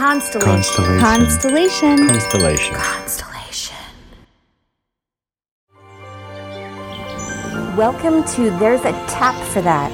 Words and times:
Constellation. 0.00 0.98
Constellation. 0.98 2.08
Constellation. 2.08 2.74
Constellation. 2.74 3.76
Welcome 7.76 8.24
to 8.28 8.48
There's 8.58 8.80
a 8.80 8.92
Tap 9.08 9.34
for 9.48 9.60
That. 9.60 9.92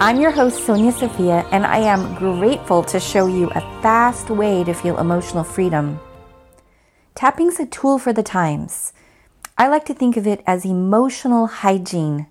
I'm 0.00 0.18
your 0.18 0.30
host, 0.30 0.64
Sonia 0.64 0.90
Sofia, 0.90 1.46
and 1.52 1.66
I 1.66 1.80
am 1.80 2.14
grateful 2.14 2.82
to 2.84 2.98
show 2.98 3.26
you 3.26 3.50
a 3.50 3.60
fast 3.82 4.30
way 4.30 4.64
to 4.64 4.72
feel 4.72 4.98
emotional 4.98 5.44
freedom. 5.44 6.00
Tapping's 7.14 7.60
a 7.60 7.66
tool 7.66 7.98
for 7.98 8.14
the 8.14 8.22
times. 8.22 8.94
I 9.58 9.68
like 9.68 9.84
to 9.84 9.92
think 9.92 10.16
of 10.16 10.26
it 10.26 10.42
as 10.46 10.64
emotional 10.64 11.46
hygiene. 11.46 12.26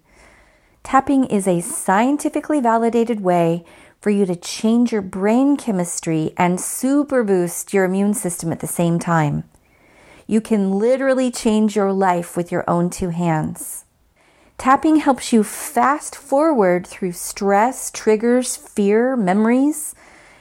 Tapping 0.81 1.25
is 1.25 1.47
a 1.47 1.61
scientifically 1.61 2.59
validated 2.61 3.19
way 3.19 3.63
for 4.05 4.11
you 4.11 4.23
to 4.23 4.35
change 4.35 4.91
your 4.91 5.01
brain 5.01 5.57
chemistry 5.57 6.31
and 6.37 6.61
super 6.61 7.23
boost 7.23 7.73
your 7.73 7.85
immune 7.85 8.13
system 8.13 8.51
at 8.51 8.59
the 8.59 8.67
same 8.67 8.99
time. 8.99 9.43
You 10.27 10.41
can 10.41 10.73
literally 10.73 11.31
change 11.31 11.75
your 11.75 11.91
life 11.91 12.37
with 12.37 12.51
your 12.51 12.63
own 12.69 12.91
two 12.91 13.09
hands. 13.09 13.85
Tapping 14.59 14.97
helps 14.97 15.33
you 15.33 15.43
fast 15.43 16.15
forward 16.15 16.85
through 16.85 17.13
stress, 17.13 17.89
triggers, 17.89 18.55
fear, 18.55 19.15
memories, 19.15 19.95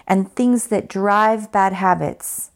and 0.06 0.30
things 0.30 0.66
that 0.66 0.86
drive 0.86 1.50
bad 1.50 1.72
habits. 1.72 2.50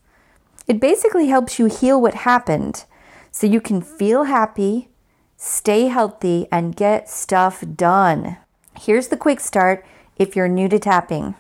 It 0.67 0.79
basically 0.79 1.29
helps 1.29 1.59
you 1.59 1.69
heal 1.69 1.99
what 1.99 2.29
happened 2.29 2.85
so 3.31 3.47
you 3.47 3.63
can 3.63 3.81
feel 3.81 4.25
happy, 4.25 4.91
stay 5.39 5.87
healthy, 5.87 6.49
and 6.53 6.77
get 6.77 7.09
stuff 7.09 7.65
done. 7.75 8.37
Here's 8.79 9.09
the 9.09 9.17
quick 9.17 9.41
start 9.41 9.87
if 10.19 10.37
you're 10.37 10.49
new 10.49 10.69
to 10.69 10.79
tapping. 10.79 11.35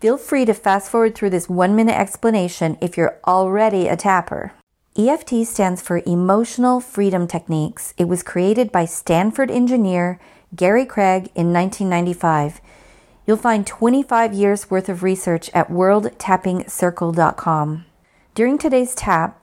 Feel 0.00 0.18
free 0.18 0.44
to 0.44 0.54
fast 0.54 0.90
forward 0.90 1.14
through 1.14 1.30
this 1.30 1.48
one 1.48 1.74
minute 1.74 1.98
explanation 1.98 2.76
if 2.80 2.96
you're 2.96 3.18
already 3.26 3.88
a 3.88 3.96
tapper. 3.96 4.52
EFT 4.96 5.46
stands 5.46 5.80
for 5.80 6.02
Emotional 6.06 6.80
Freedom 6.80 7.28
Techniques. 7.28 7.94
It 7.96 8.06
was 8.06 8.22
created 8.22 8.70
by 8.72 8.84
Stanford 8.84 9.50
engineer 9.50 10.20
Gary 10.56 10.86
Craig 10.86 11.30
in 11.34 11.52
1995. 11.52 12.60
You'll 13.26 13.36
find 13.36 13.66
25 13.66 14.32
years 14.32 14.70
worth 14.70 14.88
of 14.88 15.02
research 15.02 15.50
at 15.54 15.68
worldtappingcircle.com. 15.68 17.84
During 18.34 18.58
today's 18.58 18.94
tap, 18.94 19.42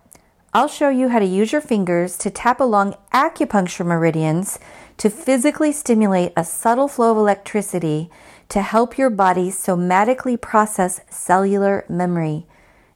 I'll 0.53 0.67
show 0.67 0.89
you 0.89 1.09
how 1.09 1.19
to 1.19 1.25
use 1.25 1.51
your 1.51 1.61
fingers 1.61 2.17
to 2.17 2.29
tap 2.29 2.59
along 2.59 2.95
acupuncture 3.13 3.85
meridians 3.85 4.59
to 4.97 5.09
physically 5.09 5.71
stimulate 5.71 6.31
a 6.35 6.45
subtle 6.45 6.87
flow 6.87 7.11
of 7.11 7.17
electricity 7.17 8.09
to 8.49 8.61
help 8.61 8.97
your 8.97 9.09
body 9.09 9.49
somatically 9.49 10.39
process 10.39 11.01
cellular 11.09 11.85
memory. 11.89 12.45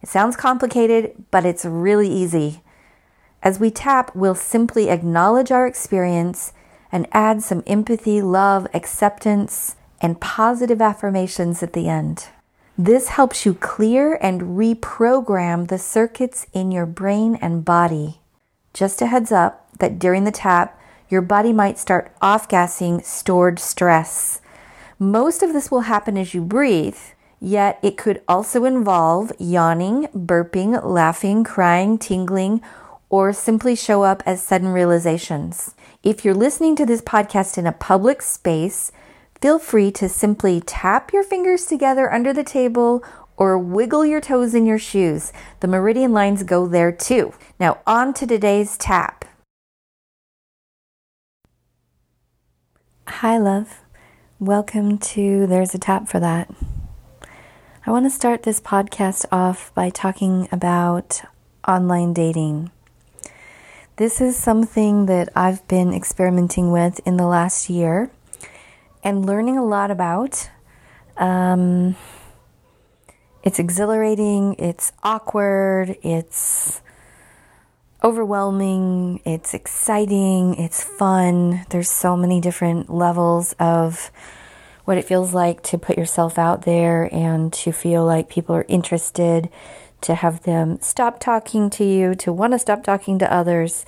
It 0.01 0.09
sounds 0.09 0.35
complicated, 0.35 1.25
but 1.31 1.45
it's 1.45 1.65
really 1.65 2.09
easy. 2.09 2.61
As 3.41 3.59
we 3.59 3.71
tap, 3.71 4.15
we'll 4.15 4.35
simply 4.35 4.89
acknowledge 4.89 5.51
our 5.51 5.65
experience 5.65 6.53
and 6.91 7.07
add 7.11 7.41
some 7.41 7.63
empathy, 7.67 8.21
love, 8.21 8.67
acceptance, 8.73 9.75
and 10.01 10.19
positive 10.19 10.81
affirmations 10.81 11.61
at 11.61 11.73
the 11.73 11.87
end. 11.87 12.27
This 12.77 13.09
helps 13.09 13.45
you 13.45 13.53
clear 13.53 14.17
and 14.21 14.57
reprogram 14.57 15.67
the 15.67 15.77
circuits 15.77 16.47
in 16.53 16.71
your 16.71 16.85
brain 16.85 17.37
and 17.41 17.65
body. 17.65 18.21
Just 18.73 19.01
a 19.01 19.07
heads 19.07 19.31
up 19.31 19.67
that 19.79 19.99
during 19.99 20.23
the 20.23 20.31
tap, 20.31 20.79
your 21.09 21.21
body 21.21 21.51
might 21.51 21.77
start 21.77 22.11
off 22.21 22.47
gassing 22.47 23.01
stored 23.01 23.59
stress. 23.59 24.39
Most 25.01 25.41
of 25.41 25.53
this 25.53 25.71
will 25.71 25.87
happen 25.87 26.17
as 26.17 26.33
you 26.33 26.41
breathe, 26.41 26.97
yet 27.39 27.79
it 27.81 27.95
could 27.95 28.21
also 28.27 28.65
involve 28.65 29.31
yawning, 29.39 30.07
burping, 30.13 30.83
laughing, 30.83 31.45
crying, 31.45 31.97
tingling, 31.97 32.61
or 33.07 33.31
simply 33.31 33.77
show 33.77 34.03
up 34.03 34.21
as 34.25 34.43
sudden 34.43 34.67
realizations. 34.67 35.73
If 36.03 36.25
you're 36.25 36.33
listening 36.33 36.75
to 36.75 36.85
this 36.85 37.01
podcast 37.01 37.57
in 37.57 37.65
a 37.65 37.71
public 37.71 38.21
space, 38.21 38.91
feel 39.41 39.57
free 39.57 39.89
to 39.91 40.09
simply 40.09 40.59
tap 40.59 41.13
your 41.13 41.23
fingers 41.23 41.65
together 41.65 42.11
under 42.11 42.33
the 42.33 42.43
table 42.43 43.01
or 43.37 43.57
wiggle 43.57 44.05
your 44.05 44.19
toes 44.19 44.53
in 44.53 44.65
your 44.65 44.77
shoes. 44.77 45.31
The 45.61 45.67
meridian 45.69 46.11
lines 46.11 46.43
go 46.43 46.67
there 46.67 46.91
too. 46.91 47.33
Now, 47.57 47.79
on 47.87 48.13
to 48.15 48.27
today's 48.27 48.77
tap. 48.77 49.23
Hi, 53.07 53.37
love. 53.37 53.79
Welcome 54.41 54.99
to 54.99 55.47
There's 55.47 55.75
a 55.75 55.77
Tap 55.77 56.07
for 56.07 56.21
That. 56.21 56.49
I 57.85 57.91
want 57.91 58.05
to 58.05 58.09
start 58.09 58.43
this 58.43 58.61
podcast 58.61 59.25
off 59.33 59.73
by 59.73 59.89
talking 59.89 60.47
about 60.49 61.23
online 61.67 62.13
dating. 62.13 62.71
This 63.97 64.21
is 64.21 64.37
something 64.37 65.07
that 65.07 65.27
I've 65.35 65.67
been 65.67 65.93
experimenting 65.93 66.71
with 66.71 67.05
in 67.05 67.17
the 67.17 67.27
last 67.27 67.69
year 67.69 68.11
and 69.03 69.25
learning 69.25 69.57
a 69.57 69.65
lot 69.65 69.91
about. 69.91 70.49
Um, 71.17 71.97
it's 73.43 73.59
exhilarating, 73.59 74.55
it's 74.57 74.93
awkward, 75.03 75.97
it's 76.01 76.81
overwhelming, 78.03 79.19
it's 79.25 79.53
exciting, 79.53 80.55
it's 80.55 80.83
fun. 80.83 81.65
There's 81.69 81.89
so 81.89 82.15
many 82.15 82.39
different 82.39 82.89
levels 82.89 83.53
of 83.59 84.11
what 84.85 84.97
it 84.97 85.05
feels 85.05 85.33
like 85.33 85.61
to 85.63 85.77
put 85.77 85.97
yourself 85.97 86.37
out 86.37 86.63
there 86.63 87.13
and 87.13 87.51
to 87.53 87.71
feel 87.71 88.05
like 88.05 88.29
people 88.29 88.55
are 88.55 88.65
interested, 88.67 89.49
to 90.01 90.15
have 90.15 90.43
them 90.43 90.79
stop 90.81 91.19
talking 91.19 91.69
to 91.71 91.83
you, 91.83 92.15
to 92.15 92.31
want 92.31 92.53
to 92.53 92.59
stop 92.59 92.83
talking 92.83 93.19
to 93.19 93.31
others. 93.31 93.85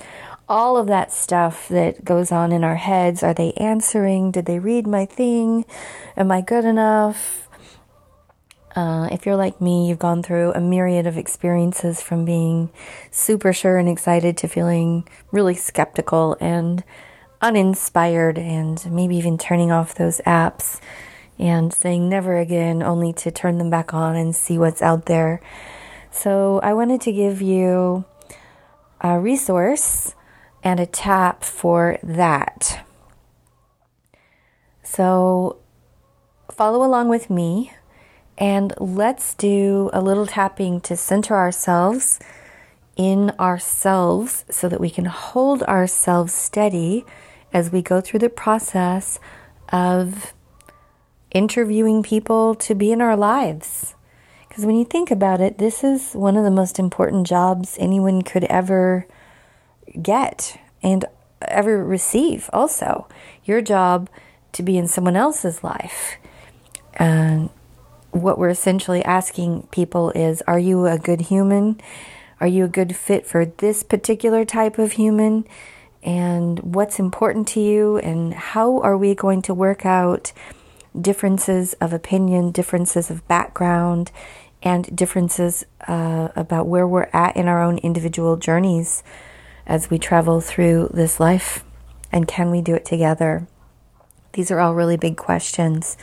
All 0.48 0.76
of 0.76 0.86
that 0.88 1.10
stuff 1.10 1.68
that 1.68 2.04
goes 2.04 2.30
on 2.30 2.52
in 2.52 2.62
our 2.62 2.76
heads. 2.76 3.22
Are 3.22 3.32
they 3.32 3.52
answering? 3.54 4.30
Did 4.30 4.44
they 4.44 4.58
read 4.58 4.86
my 4.86 5.06
thing? 5.06 5.64
Am 6.16 6.30
I 6.30 6.42
good 6.42 6.66
enough? 6.66 7.41
Uh, 8.74 9.08
if 9.12 9.26
you're 9.26 9.36
like 9.36 9.60
me, 9.60 9.88
you've 9.88 9.98
gone 9.98 10.22
through 10.22 10.52
a 10.52 10.60
myriad 10.60 11.06
of 11.06 11.18
experiences 11.18 12.00
from 12.00 12.24
being 12.24 12.70
super 13.10 13.52
sure 13.52 13.76
and 13.76 13.88
excited 13.88 14.36
to 14.38 14.48
feeling 14.48 15.06
really 15.30 15.54
skeptical 15.54 16.36
and 16.40 16.82
uninspired, 17.42 18.38
and 18.38 18.90
maybe 18.90 19.16
even 19.16 19.36
turning 19.36 19.70
off 19.70 19.94
those 19.94 20.20
apps 20.20 20.80
and 21.38 21.72
saying 21.72 22.08
never 22.08 22.38
again, 22.38 22.82
only 22.82 23.12
to 23.12 23.30
turn 23.30 23.58
them 23.58 23.68
back 23.68 23.92
on 23.92 24.16
and 24.16 24.34
see 24.34 24.56
what's 24.56 24.80
out 24.80 25.06
there. 25.06 25.40
So, 26.10 26.60
I 26.62 26.72
wanted 26.72 27.00
to 27.02 27.12
give 27.12 27.42
you 27.42 28.04
a 29.00 29.18
resource 29.18 30.14
and 30.62 30.78
a 30.78 30.86
tap 30.86 31.42
for 31.42 31.98
that. 32.02 32.86
So, 34.82 35.58
follow 36.50 36.86
along 36.86 37.08
with 37.08 37.28
me 37.28 37.72
and 38.38 38.72
let's 38.78 39.34
do 39.34 39.90
a 39.92 40.00
little 40.00 40.26
tapping 40.26 40.80
to 40.82 40.96
center 40.96 41.34
ourselves 41.34 42.18
in 42.96 43.30
ourselves 43.38 44.44
so 44.50 44.68
that 44.68 44.80
we 44.80 44.90
can 44.90 45.06
hold 45.06 45.62
ourselves 45.64 46.32
steady 46.32 47.04
as 47.52 47.70
we 47.70 47.82
go 47.82 48.00
through 48.00 48.20
the 48.20 48.28
process 48.28 49.18
of 49.70 50.32
interviewing 51.30 52.02
people 52.02 52.54
to 52.54 52.74
be 52.74 52.92
in 52.92 53.00
our 53.00 53.16
lives. 53.16 53.94
Because 54.48 54.66
when 54.66 54.76
you 54.76 54.84
think 54.84 55.10
about 55.10 55.40
it, 55.40 55.56
this 55.56 55.82
is 55.82 56.12
one 56.12 56.36
of 56.36 56.44
the 56.44 56.50
most 56.50 56.78
important 56.78 57.26
jobs 57.26 57.76
anyone 57.80 58.22
could 58.22 58.44
ever 58.44 59.06
get 60.00 60.60
and 60.82 61.04
ever 61.40 61.82
receive, 61.84 62.50
also. 62.52 63.08
Your 63.44 63.62
job 63.62 64.10
to 64.52 64.62
be 64.62 64.76
in 64.76 64.88
someone 64.88 65.16
else's 65.16 65.64
life. 65.64 66.16
And 66.94 67.48
what 68.12 68.38
we're 68.38 68.50
essentially 68.50 69.04
asking 69.04 69.66
people 69.70 70.10
is 70.10 70.42
Are 70.46 70.58
you 70.58 70.86
a 70.86 70.98
good 70.98 71.22
human? 71.22 71.80
Are 72.40 72.46
you 72.46 72.64
a 72.64 72.68
good 72.68 72.94
fit 72.94 73.26
for 73.26 73.46
this 73.46 73.82
particular 73.82 74.44
type 74.44 74.78
of 74.78 74.92
human? 74.92 75.46
And 76.02 76.58
what's 76.60 76.98
important 76.98 77.48
to 77.48 77.60
you? 77.60 77.98
And 77.98 78.34
how 78.34 78.80
are 78.80 78.96
we 78.96 79.14
going 79.14 79.42
to 79.42 79.54
work 79.54 79.86
out 79.86 80.32
differences 81.00 81.74
of 81.74 81.92
opinion, 81.92 82.50
differences 82.50 83.10
of 83.10 83.26
background, 83.28 84.10
and 84.62 84.94
differences 84.94 85.64
uh, 85.88 86.28
about 86.36 86.66
where 86.66 86.86
we're 86.86 87.08
at 87.12 87.36
in 87.36 87.48
our 87.48 87.62
own 87.62 87.78
individual 87.78 88.36
journeys 88.36 89.02
as 89.66 89.90
we 89.90 89.98
travel 89.98 90.40
through 90.40 90.90
this 90.92 91.18
life? 91.18 91.64
And 92.10 92.28
can 92.28 92.50
we 92.50 92.60
do 92.60 92.74
it 92.74 92.84
together? 92.84 93.46
These 94.32 94.50
are 94.50 94.60
all 94.60 94.74
really 94.74 94.96
big 94.96 95.16
questions. 95.16 95.96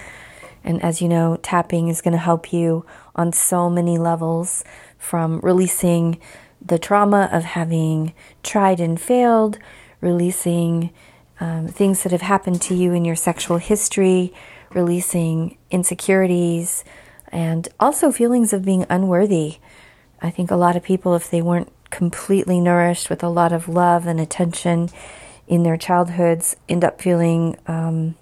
And 0.70 0.84
as 0.84 1.02
you 1.02 1.10
know, 1.10 1.36
tapping 1.42 1.88
is 1.88 2.00
going 2.00 2.12
to 2.12 2.20
help 2.20 2.54
you 2.54 2.86
on 3.16 3.34
so 3.34 3.72
many 3.72 3.98
levels 3.98 4.64
from 5.00 5.40
releasing 5.40 6.20
the 6.64 6.78
trauma 6.78 7.28
of 7.32 7.44
having 7.44 8.14
tried 8.44 8.80
and 8.80 9.02
failed, 9.02 9.58
releasing 10.00 10.92
um, 11.40 11.70
things 11.70 12.04
that 12.04 12.12
have 12.12 12.22
happened 12.22 12.62
to 12.62 12.76
you 12.76 12.94
in 12.94 13.04
your 13.04 13.16
sexual 13.16 13.58
history, 13.58 14.32
releasing 14.72 15.58
insecurities, 15.72 16.84
And 17.32 17.68
also 17.80 18.12
feelings 18.12 18.54
of 18.54 18.64
being 18.64 18.86
unworthy. 18.92 19.58
I 20.22 20.30
think 20.30 20.52
a 20.52 20.56
lot 20.56 20.76
of 20.76 20.84
people, 20.84 21.16
if 21.16 21.32
they 21.32 21.42
weren't 21.42 21.72
completely 21.90 22.60
nourished 22.60 23.10
with 23.10 23.24
a 23.24 23.30
lot 23.30 23.52
of 23.52 23.68
love 23.68 24.06
and 24.06 24.20
attention 24.20 24.90
in 25.48 25.64
their 25.64 25.78
childhoods, 25.78 26.56
end 26.68 26.84
up 26.84 27.02
feeling 27.02 27.58
um, 27.66 28.16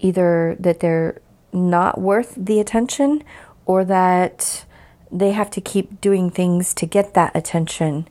either 0.00 0.56
that 0.58 0.80
they're 0.80 1.20
not 1.52 2.00
worth 2.00 2.34
the 2.36 2.60
attention 2.60 3.24
or 3.66 3.84
that 3.84 4.64
they 5.10 5.32
have 5.32 5.50
to 5.50 5.60
keep 5.60 6.00
doing 6.00 6.30
things 6.30 6.74
to 6.74 6.86
get 6.86 7.14
that 7.14 7.34
attention 7.34 8.08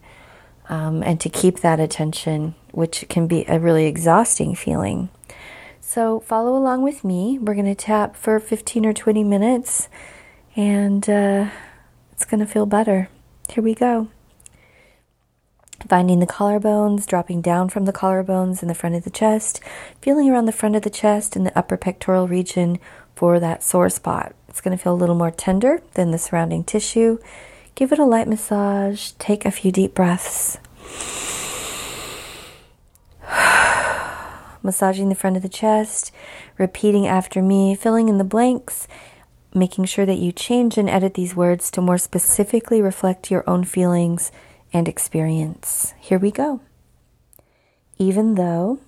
um, 0.69 1.03
and 1.03 1.19
to 1.21 1.29
keep 1.29 1.59
that 1.59 1.79
attention, 1.79 2.55
which 2.71 3.05
can 3.09 3.27
be 3.27 3.45
a 3.47 3.59
really 3.59 3.85
exhausting 3.85 4.55
feeling. 4.55 5.09
So, 5.79 6.19
follow 6.19 6.57
along 6.57 6.83
with 6.83 7.03
me. 7.03 7.39
We're 7.39 7.53
going 7.53 7.65
to 7.65 7.75
tap 7.75 8.15
for 8.15 8.39
15 8.39 8.85
or 8.85 8.93
20 8.93 9.23
minutes, 9.23 9.87
and 10.55 11.09
uh, 11.09 11.49
it's 12.11 12.25
going 12.25 12.41
to 12.41 12.45
feel 12.45 12.65
better. 12.65 13.09
Here 13.49 13.63
we 13.63 13.73
go. 13.73 14.09
Finding 15.87 16.19
the 16.19 16.27
collarbones, 16.27 17.05
dropping 17.05 17.41
down 17.41 17.69
from 17.69 17.85
the 17.85 17.93
collarbones 17.93 18.61
in 18.61 18.67
the 18.67 18.75
front 18.75 18.95
of 18.95 19.05
the 19.05 19.09
chest, 19.09 19.61
feeling 20.01 20.29
around 20.29 20.45
the 20.45 20.51
front 20.51 20.75
of 20.75 20.81
the 20.81 20.89
chest 20.89 21.37
and 21.37 21.45
the 21.45 21.57
upper 21.57 21.77
pectoral 21.77 22.27
region 22.27 22.79
for 23.17 23.39
that 23.39 23.63
sore 23.63 23.89
spot. 23.89 24.35
It's 24.47 24.61
going 24.61 24.77
to 24.77 24.81
feel 24.81 24.93
a 24.93 24.95
little 24.95 25.15
more 25.15 25.31
tender 25.31 25.81
than 25.95 26.11
the 26.11 26.19
surrounding 26.19 26.63
tissue. 26.63 27.17
Give 27.73 27.91
it 27.91 27.97
a 27.97 28.05
light 28.05 28.27
massage. 28.27 29.11
Take 29.17 29.43
a 29.43 29.49
few 29.49 29.71
deep 29.71 29.95
breaths. 29.95 30.59
Massaging 34.61 35.09
the 35.09 35.15
front 35.15 35.35
of 35.35 35.41
the 35.41 35.49
chest, 35.49 36.11
repeating 36.59 37.07
after 37.07 37.41
me, 37.41 37.73
filling 37.73 38.07
in 38.07 38.19
the 38.19 38.23
blanks, 38.23 38.87
making 39.51 39.85
sure 39.85 40.05
that 40.05 40.19
you 40.19 40.31
change 40.31 40.77
and 40.77 40.87
edit 40.87 41.15
these 41.15 41.35
words 41.35 41.71
to 41.71 41.81
more 41.81 41.97
specifically 41.97 42.83
reflect 42.83 43.31
your 43.31 43.43
own 43.49 43.63
feelings 43.63 44.31
and 44.71 44.87
experience. 44.87 45.95
Here 45.99 46.19
we 46.19 46.29
go. 46.29 46.61
Even 47.97 48.35
though 48.35 48.79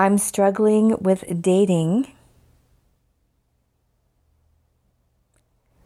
I'm 0.00 0.16
struggling 0.16 0.96
with 0.98 1.42
dating, 1.42 2.06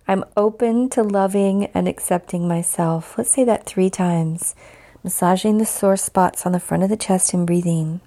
I'm 0.06 0.24
open 0.36 0.88
to 0.90 1.02
loving 1.02 1.64
and 1.74 1.88
accepting 1.88 2.46
myself. 2.46 3.18
Let's 3.18 3.30
say 3.30 3.42
that 3.42 3.66
three 3.66 3.90
times, 3.90 4.54
massaging 5.02 5.58
the 5.58 5.66
sore 5.66 5.96
spots 5.96 6.46
on 6.46 6.52
the 6.52 6.60
front 6.60 6.84
of 6.84 6.90
the 6.90 6.96
chest 6.96 7.34
and 7.34 7.44
breathing. 7.44 8.02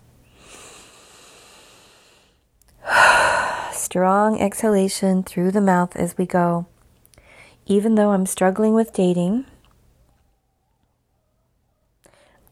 Strong 3.74 4.40
exhalation 4.40 5.24
through 5.24 5.52
the 5.52 5.60
mouth 5.60 5.94
as 5.98 6.18
we 6.18 6.26
go. 6.26 6.68
Even 7.66 7.96
though 7.96 8.12
I'm 8.12 8.26
struggling 8.26 8.74
with 8.74 8.94
dating, 8.94 9.46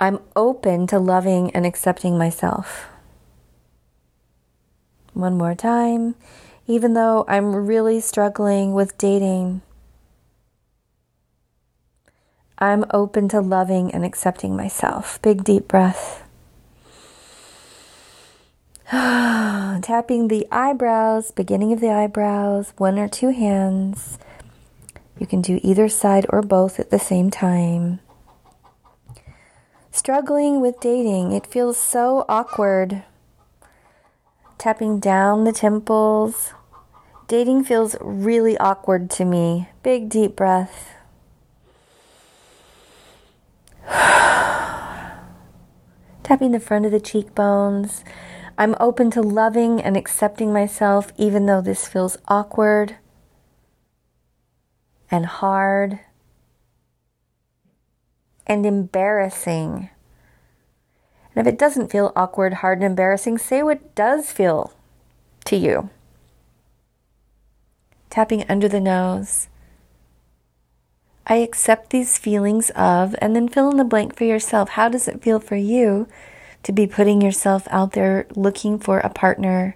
I'm 0.01 0.19
open 0.35 0.87
to 0.87 0.99
loving 0.99 1.51
and 1.51 1.65
accepting 1.65 2.17
myself. 2.17 2.89
One 5.15 5.38
more 5.38 5.56
time 5.56 6.13
even 6.67 6.94
though 6.94 7.25
I'm 7.27 7.56
really 7.56 8.00
struggling 8.00 8.73
with 8.73 8.97
dating. 8.97 9.62
I'm 12.57 12.85
open 12.91 13.27
to 13.29 13.41
loving 13.41 13.91
and 13.91 14.03
accepting 14.06 14.56
myself. 14.56 15.21
Big 15.21 15.44
deep 15.44 15.67
breath. 15.67 16.23
Tapping 18.91 20.29
the 20.29 20.47
eyebrows, 20.51 21.31
beginning 21.31 21.73
of 21.73 21.81
the 21.81 21.91
eyebrows, 21.91 22.73
one 22.77 22.97
or 22.97 23.07
two 23.07 23.29
hands. 23.29 24.17
You 25.19 25.27
can 25.27 25.41
do 25.41 25.59
either 25.63 25.88
side 25.88 26.25
or 26.29 26.41
both 26.41 26.79
at 26.79 26.89
the 26.89 27.00
same 27.00 27.29
time. 27.29 28.00
Struggling 29.91 30.62
with 30.62 30.79
dating, 30.79 31.31
it 31.31 31.47
feels 31.47 31.77
so 31.77 32.25
awkward 32.27 33.03
tapping 34.57 34.99
down 34.99 35.43
the 35.43 35.51
temples. 35.51 36.53
Dating 37.27 37.63
feels 37.63 37.95
really 38.01 38.57
awkward 38.57 39.09
to 39.11 39.25
me. 39.25 39.69
Big 39.83 40.09
deep 40.09 40.35
breath. 40.35 40.95
Tapping 46.23 46.51
the 46.51 46.59
front 46.59 46.85
of 46.85 46.91
the 46.91 46.99
cheekbones. 46.99 48.03
I'm 48.57 48.75
open 48.79 49.11
to 49.11 49.21
loving 49.21 49.81
and 49.81 49.97
accepting 49.97 50.53
myself, 50.53 51.11
even 51.17 51.45
though 51.45 51.61
this 51.61 51.87
feels 51.87 52.17
awkward 52.27 52.95
and 55.11 55.25
hard 55.25 55.99
and 58.47 58.65
embarrassing. 58.65 59.89
And 61.35 61.45
if 61.45 61.53
it 61.53 61.59
doesn't 61.59 61.91
feel 61.91 62.13
awkward, 62.15 62.55
hard, 62.55 62.77
and 62.77 62.85
embarrassing, 62.85 63.37
say 63.37 63.61
what 63.61 63.93
does 63.93 64.31
feel 64.31 64.73
to 65.45 65.57
you. 65.57 65.89
Tapping 68.09 68.45
under 68.47 68.69
the 68.69 68.79
nose. 68.79 69.49
I 71.27 71.35
accept 71.37 71.89
these 71.89 72.17
feelings 72.17 72.69
of, 72.71 73.15
and 73.19 73.35
then 73.35 73.49
fill 73.49 73.69
in 73.71 73.77
the 73.77 73.83
blank 73.83 74.15
for 74.15 74.23
yourself. 74.23 74.69
How 74.69 74.87
does 74.87 75.07
it 75.07 75.21
feel 75.21 75.39
for 75.39 75.55
you 75.55 76.07
to 76.63 76.71
be 76.71 76.87
putting 76.87 77.21
yourself 77.21 77.67
out 77.69 77.91
there 77.91 78.27
looking 78.35 78.79
for 78.79 78.99
a 78.99 79.09
partner, 79.09 79.75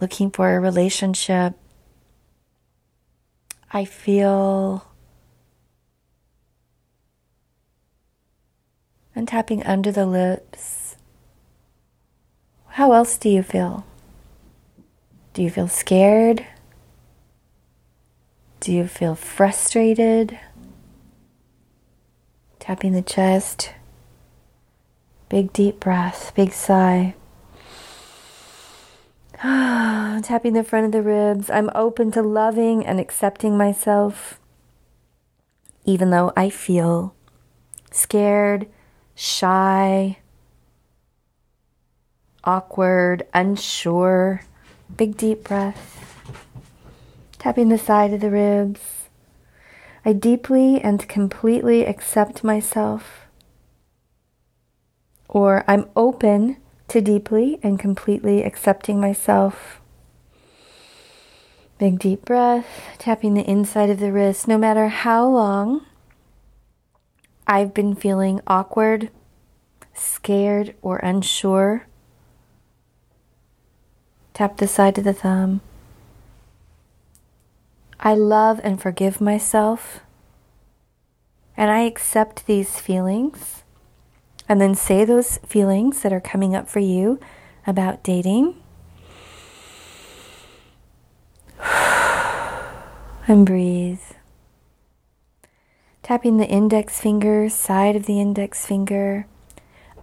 looking 0.00 0.30
for 0.30 0.54
a 0.54 0.60
relationship? 0.60 1.54
I 3.72 3.84
feel 3.84 4.86
and 9.16 9.26
tapping 9.26 9.64
under 9.64 9.90
the 9.90 10.06
lips. 10.06 10.75
How 12.76 12.92
else 12.92 13.16
do 13.16 13.30
you 13.30 13.42
feel? 13.42 13.86
Do 15.32 15.42
you 15.42 15.48
feel 15.48 15.66
scared? 15.66 16.44
Do 18.60 18.70
you 18.70 18.86
feel 18.86 19.14
frustrated? 19.14 20.38
Tapping 22.58 22.92
the 22.92 23.00
chest. 23.00 23.72
Big 25.30 25.54
deep 25.54 25.80
breath, 25.80 26.34
big 26.34 26.52
sigh. 26.52 27.14
Tapping 29.40 30.52
the 30.52 30.62
front 30.62 30.84
of 30.84 30.92
the 30.92 31.00
ribs. 31.00 31.48
I'm 31.48 31.70
open 31.74 32.10
to 32.10 32.20
loving 32.20 32.84
and 32.84 33.00
accepting 33.00 33.56
myself, 33.56 34.38
even 35.86 36.10
though 36.10 36.30
I 36.36 36.50
feel 36.50 37.14
scared, 37.90 38.68
shy, 39.14 40.18
awkward, 42.46 43.26
unsure. 43.34 44.42
Big 44.96 45.16
deep 45.16 45.44
breath. 45.44 46.14
Tapping 47.38 47.68
the 47.68 47.78
side 47.78 48.12
of 48.12 48.20
the 48.20 48.30
ribs. 48.30 48.80
I 50.04 50.12
deeply 50.12 50.80
and 50.80 51.08
completely 51.08 51.84
accept 51.84 52.44
myself. 52.44 53.26
Or 55.28 55.64
I'm 55.66 55.90
open 55.96 56.58
to 56.88 57.00
deeply 57.00 57.58
and 57.62 57.78
completely 57.78 58.44
accepting 58.44 59.00
myself. 59.00 59.80
Big 61.78 61.98
deep 61.98 62.24
breath, 62.24 62.96
tapping 62.98 63.34
the 63.34 63.48
inside 63.50 63.90
of 63.90 63.98
the 63.98 64.12
wrist. 64.12 64.46
No 64.48 64.56
matter 64.56 64.88
how 64.88 65.26
long 65.26 65.84
I've 67.46 67.74
been 67.74 67.94
feeling 67.94 68.40
awkward, 68.46 69.10
scared, 69.92 70.74
or 70.80 70.98
unsure, 70.98 71.86
tap 74.36 74.58
the 74.58 74.68
side 74.68 74.98
of 74.98 75.04
the 75.04 75.14
thumb. 75.14 75.62
I 77.98 78.12
love 78.12 78.60
and 78.62 78.78
forgive 78.78 79.18
myself, 79.18 80.00
and 81.56 81.70
I 81.70 81.80
accept 81.80 82.44
these 82.44 82.78
feelings. 82.78 83.62
And 84.46 84.60
then 84.60 84.74
say 84.74 85.06
those 85.06 85.38
feelings 85.38 86.02
that 86.02 86.12
are 86.12 86.20
coming 86.20 86.54
up 86.54 86.68
for 86.68 86.80
you 86.80 87.18
about 87.66 88.04
dating. 88.04 88.62
and 93.26 93.46
breathe. 93.46 94.02
Tapping 96.02 96.36
the 96.36 96.46
index 96.46 97.00
finger, 97.00 97.48
side 97.48 97.96
of 97.96 98.04
the 98.04 98.20
index 98.20 98.66
finger. 98.66 99.26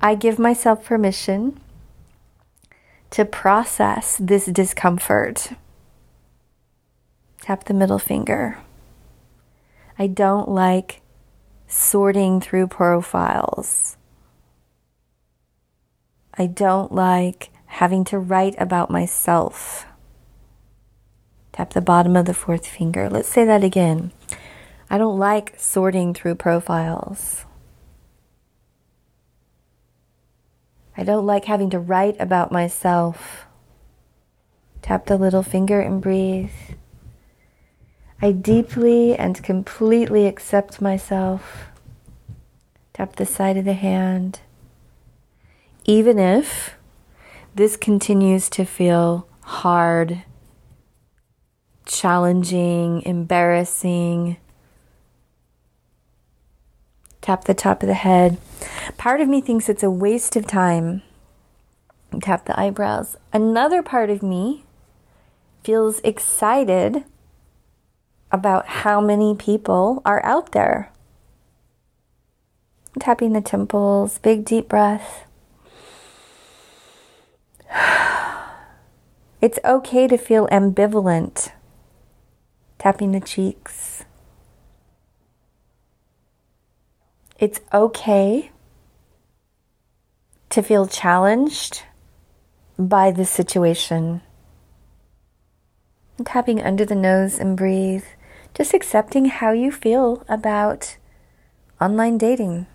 I 0.01 0.15
give 0.15 0.39
myself 0.39 0.83
permission 0.83 1.61
to 3.13 3.23
process 3.23 4.17
this 4.19 4.47
discomfort. 4.47 5.51
Tap 7.41 7.65
the 7.65 7.73
middle 7.73 7.99
finger. 7.99 8.57
I 9.99 10.07
don't 10.07 10.49
like 10.49 11.01
sorting 11.67 12.41
through 12.41 12.69
profiles. 12.69 13.97
I 16.35 16.47
don't 16.47 16.91
like 16.91 17.51
having 17.67 18.03
to 18.05 18.17
write 18.17 18.55
about 18.57 18.89
myself. 18.89 19.85
Tap 21.51 21.73
the 21.73 21.81
bottom 21.81 22.15
of 22.15 22.25
the 22.25 22.33
fourth 22.33 22.65
finger. 22.65 23.11
Let's 23.11 23.29
say 23.29 23.45
that 23.45 23.63
again. 23.63 24.11
I 24.89 24.97
don't 24.97 25.19
like 25.19 25.53
sorting 25.59 26.15
through 26.15 26.35
profiles. 26.35 27.45
I 30.95 31.03
don't 31.03 31.25
like 31.25 31.45
having 31.45 31.69
to 31.71 31.79
write 31.79 32.15
about 32.19 32.51
myself. 32.51 33.45
Tap 34.81 35.05
the 35.05 35.17
little 35.17 35.43
finger 35.43 35.79
and 35.79 36.01
breathe. 36.01 36.51
I 38.21 38.31
deeply 38.31 39.15
and 39.15 39.43
completely 39.43 40.27
accept 40.27 40.81
myself. 40.81 41.67
Tap 42.93 43.15
the 43.15 43.25
side 43.25 43.57
of 43.57 43.65
the 43.65 43.73
hand. 43.73 44.41
Even 45.85 46.19
if 46.19 46.75
this 47.55 47.75
continues 47.75 48.49
to 48.51 48.63
feel 48.63 49.27
hard, 49.41 50.23
challenging, 51.85 53.01
embarrassing, 53.01 54.37
tap 57.23 57.45
the 57.45 57.55
top 57.55 57.81
of 57.81 57.87
the 57.87 57.95
head. 57.95 58.37
Part 58.97 59.21
of 59.21 59.27
me 59.27 59.41
thinks 59.41 59.67
it's 59.67 59.81
a 59.81 59.89
waste 59.89 60.35
of 60.35 60.45
time. 60.45 61.01
Tap 62.21 62.45
the 62.45 62.59
eyebrows. 62.59 63.15
Another 63.31 63.81
part 63.81 64.11
of 64.11 64.21
me 64.21 64.65
feels 65.63 65.99
excited 66.03 67.05
about 68.31 68.67
how 68.67 68.99
many 68.99 69.33
people 69.35 70.01
are 70.05 70.23
out 70.25 70.51
there. 70.51 70.91
Tapping 72.99 73.33
the 73.33 73.41
temples, 73.41 74.19
big 74.19 74.45
deep 74.45 74.67
breath. 74.69 75.25
It's 79.41 79.59
okay 79.65 80.07
to 80.07 80.17
feel 80.17 80.47
ambivalent. 80.53 81.51
Tapping 82.79 83.11
the 83.11 83.19
cheeks. 83.19 83.92
It's 87.39 87.59
okay 87.73 88.51
to 90.49 90.61
feel 90.61 90.85
challenged 90.85 91.83
by 92.77 93.11
the 93.11 93.25
situation. 93.25 94.21
Tapping 96.23 96.61
under 96.61 96.85
the 96.85 96.95
nose 96.95 97.39
and 97.39 97.57
breathe. 97.57 98.05
Just 98.53 98.73
accepting 98.73 99.25
how 99.25 99.51
you 99.51 99.71
feel 99.71 100.23
about 100.29 100.97
online 101.81 102.19
dating. 102.19 102.67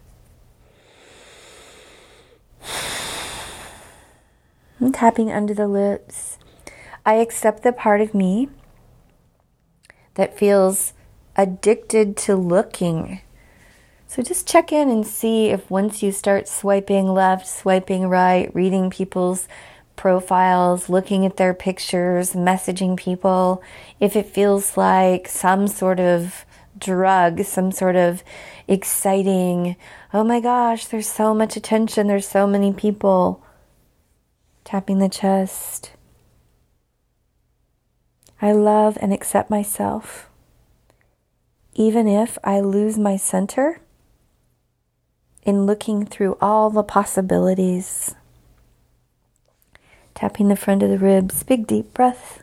And 4.80 4.92
tapping 4.92 5.30
under 5.30 5.54
the 5.54 5.68
lips. 5.68 6.38
I 7.06 7.14
accept 7.14 7.62
the 7.62 7.72
part 7.72 8.00
of 8.00 8.12
me 8.12 8.48
that 10.14 10.36
feels 10.36 10.94
addicted 11.36 12.16
to 12.16 12.34
looking. 12.34 13.20
So 14.08 14.22
just 14.22 14.48
check 14.48 14.72
in 14.72 14.88
and 14.88 15.06
see 15.06 15.48
if 15.48 15.70
once 15.70 16.02
you 16.02 16.12
start 16.12 16.48
swiping 16.48 17.08
left, 17.08 17.46
swiping 17.46 18.08
right, 18.08 18.52
reading 18.54 18.88
people's 18.88 19.46
profiles, 19.96 20.88
looking 20.88 21.26
at 21.26 21.36
their 21.36 21.52
pictures, 21.52 22.32
messaging 22.32 22.96
people, 22.96 23.62
if 24.00 24.16
it 24.16 24.24
feels 24.24 24.78
like 24.78 25.28
some 25.28 25.68
sort 25.68 26.00
of 26.00 26.46
drug, 26.78 27.44
some 27.44 27.70
sort 27.70 27.96
of 27.96 28.24
exciting, 28.66 29.76
oh 30.14 30.24
my 30.24 30.40
gosh, 30.40 30.86
there's 30.86 31.06
so 31.06 31.34
much 31.34 31.54
attention, 31.54 32.06
there's 32.06 32.26
so 32.26 32.46
many 32.46 32.72
people. 32.72 33.44
Tapping 34.64 35.00
the 35.00 35.10
chest. 35.10 35.92
I 38.40 38.52
love 38.52 38.96
and 39.02 39.12
accept 39.12 39.50
myself. 39.50 40.30
Even 41.74 42.08
if 42.08 42.38
I 42.42 42.60
lose 42.60 42.96
my 42.96 43.18
center 43.18 43.80
in 45.42 45.66
looking 45.66 46.04
through 46.04 46.36
all 46.40 46.70
the 46.70 46.82
possibilities. 46.82 48.14
Tapping 50.14 50.48
the 50.48 50.56
front 50.56 50.82
of 50.82 50.90
the 50.90 50.98
ribs, 50.98 51.42
big 51.42 51.66
deep 51.66 51.94
breath. 51.94 52.42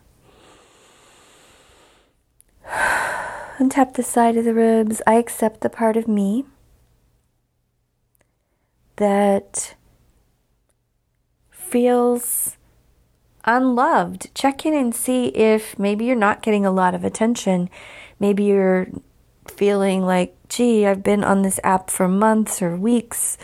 And 3.57 3.71
tap 3.71 3.93
the 3.93 4.03
side 4.03 4.35
of 4.35 4.43
the 4.43 4.53
ribs. 4.53 5.01
I 5.07 5.13
accept 5.13 5.61
the 5.61 5.69
part 5.69 5.95
of 5.95 6.09
me 6.09 6.43
that 8.97 9.75
feels 11.51 12.57
unloved. 13.45 14.33
Check 14.33 14.65
in 14.65 14.73
and 14.73 14.93
see 14.93 15.27
if 15.27 15.77
maybe 15.79 16.05
you're 16.05 16.15
not 16.15 16.41
getting 16.41 16.65
a 16.65 16.71
lot 16.71 16.95
of 16.95 17.03
attention. 17.03 17.69
Maybe 18.19 18.43
you're 18.43 18.87
feeling 19.57 20.05
like, 20.05 20.35
gee, 20.49 20.85
I've 20.85 21.03
been 21.03 21.23
on 21.23 21.41
this 21.41 21.59
app 21.63 21.89
for 21.89 22.07
months 22.07 22.61
or 22.61 22.75
weeks 22.75 23.37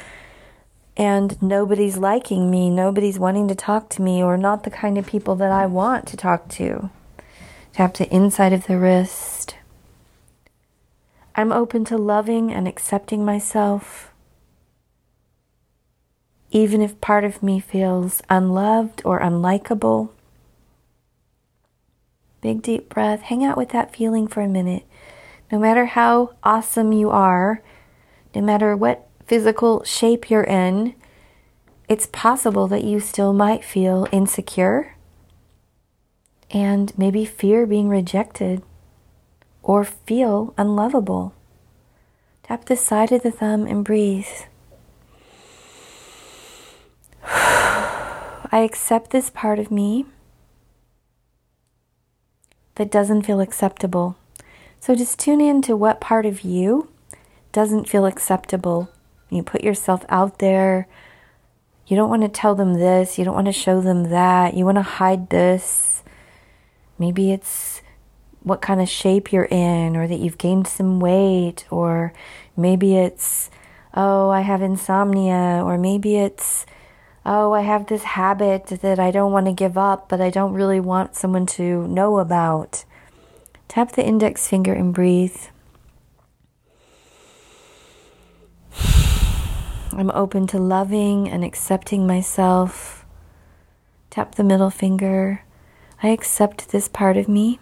and 0.97 1.41
nobody's 1.41 1.97
liking 1.97 2.51
me, 2.51 2.69
nobody's 2.69 3.17
wanting 3.17 3.47
to 3.47 3.55
talk 3.55 3.89
to 3.89 4.01
me, 4.01 4.21
or 4.21 4.37
not 4.37 4.63
the 4.63 4.69
kind 4.69 4.97
of 4.97 5.07
people 5.07 5.35
that 5.37 5.51
I 5.51 5.65
want 5.65 6.05
to 6.07 6.17
talk 6.17 6.49
to. 6.49 6.89
Tap 7.73 7.95
the 7.95 8.13
inside 8.13 8.53
of 8.53 8.67
the 8.67 8.77
wrist. 8.77 9.55
I'm 11.33 11.51
open 11.51 11.85
to 11.85 11.97
loving 11.97 12.51
and 12.51 12.67
accepting 12.67 13.23
myself 13.23 14.11
even 16.51 16.81
if 16.81 16.99
part 16.99 17.23
of 17.23 17.41
me 17.41 17.59
feels 17.59 18.21
unloved 18.29 19.01
or 19.05 19.19
unlikable. 19.19 20.09
Big 22.41 22.61
deep 22.61 22.89
breath. 22.89 23.21
Hang 23.21 23.43
out 23.43 23.57
with 23.57 23.69
that 23.69 23.95
feeling 23.95 24.27
for 24.27 24.41
a 24.41 24.47
minute. 24.47 24.83
No 25.51 25.59
matter 25.59 25.85
how 25.85 26.35
awesome 26.43 26.93
you 26.93 27.09
are, 27.09 27.61
no 28.33 28.41
matter 28.41 28.75
what 28.75 29.07
physical 29.25 29.83
shape 29.83 30.29
you're 30.29 30.43
in, 30.43 30.95
it's 31.89 32.07
possible 32.07 32.67
that 32.69 32.85
you 32.85 33.01
still 33.01 33.33
might 33.33 33.65
feel 33.65 34.07
insecure 34.13 34.95
and 36.49 36.97
maybe 36.97 37.25
fear 37.25 37.65
being 37.65 37.89
rejected 37.89 38.63
or 39.61 39.83
feel 39.83 40.53
unlovable. 40.57 41.33
Tap 42.43 42.65
the 42.65 42.77
side 42.77 43.11
of 43.11 43.23
the 43.23 43.31
thumb 43.31 43.67
and 43.67 43.83
breathe. 43.83 44.25
I 47.25 48.59
accept 48.63 49.11
this 49.11 49.29
part 49.29 49.59
of 49.59 49.69
me 49.69 50.05
that 52.75 52.89
doesn't 52.89 53.23
feel 53.23 53.41
acceptable. 53.41 54.15
So 54.81 54.95
just 54.95 55.19
tune 55.19 55.41
in 55.41 55.61
to 55.61 55.75
what 55.75 56.01
part 56.01 56.25
of 56.25 56.41
you 56.41 56.89
doesn't 57.51 57.87
feel 57.87 58.07
acceptable. 58.07 58.89
You 59.29 59.43
put 59.43 59.63
yourself 59.63 60.03
out 60.09 60.39
there. 60.39 60.87
You 61.85 61.95
don't 61.95 62.09
want 62.09 62.23
to 62.23 62.27
tell 62.27 62.55
them 62.55 62.73
this. 62.73 63.19
You 63.19 63.23
don't 63.23 63.35
want 63.35 63.45
to 63.45 63.53
show 63.53 63.79
them 63.79 64.09
that. 64.09 64.55
You 64.55 64.65
want 64.65 64.77
to 64.77 64.81
hide 64.81 65.29
this. 65.29 66.01
Maybe 66.97 67.31
it's 67.31 67.83
what 68.41 68.63
kind 68.63 68.81
of 68.81 68.89
shape 68.89 69.31
you're 69.31 69.45
in, 69.51 69.95
or 69.95 70.07
that 70.07 70.17
you've 70.17 70.39
gained 70.39 70.67
some 70.67 70.99
weight, 70.99 71.67
or 71.69 72.11
maybe 72.57 72.97
it's, 72.97 73.51
oh, 73.93 74.31
I 74.31 74.41
have 74.41 74.63
insomnia, 74.63 75.61
or 75.63 75.77
maybe 75.77 76.15
it's, 76.15 76.65
oh, 77.23 77.53
I 77.53 77.61
have 77.61 77.85
this 77.85 78.01
habit 78.01 78.65
that 78.65 78.97
I 78.97 79.11
don't 79.11 79.31
want 79.31 79.45
to 79.45 79.53
give 79.53 79.77
up, 79.77 80.09
but 80.09 80.19
I 80.19 80.31
don't 80.31 80.53
really 80.53 80.79
want 80.79 81.15
someone 81.15 81.45
to 81.47 81.87
know 81.87 82.17
about. 82.17 82.83
Tap 83.71 83.93
the 83.93 84.05
index 84.05 84.49
finger 84.49 84.73
and 84.73 84.93
breathe. 84.93 85.37
I'm 89.93 90.11
open 90.13 90.45
to 90.47 90.57
loving 90.57 91.29
and 91.29 91.45
accepting 91.45 92.05
myself. 92.05 93.05
Tap 94.09 94.35
the 94.35 94.43
middle 94.43 94.71
finger. 94.71 95.45
I 96.03 96.09
accept 96.09 96.71
this 96.71 96.89
part 96.89 97.15
of 97.15 97.29
me 97.29 97.59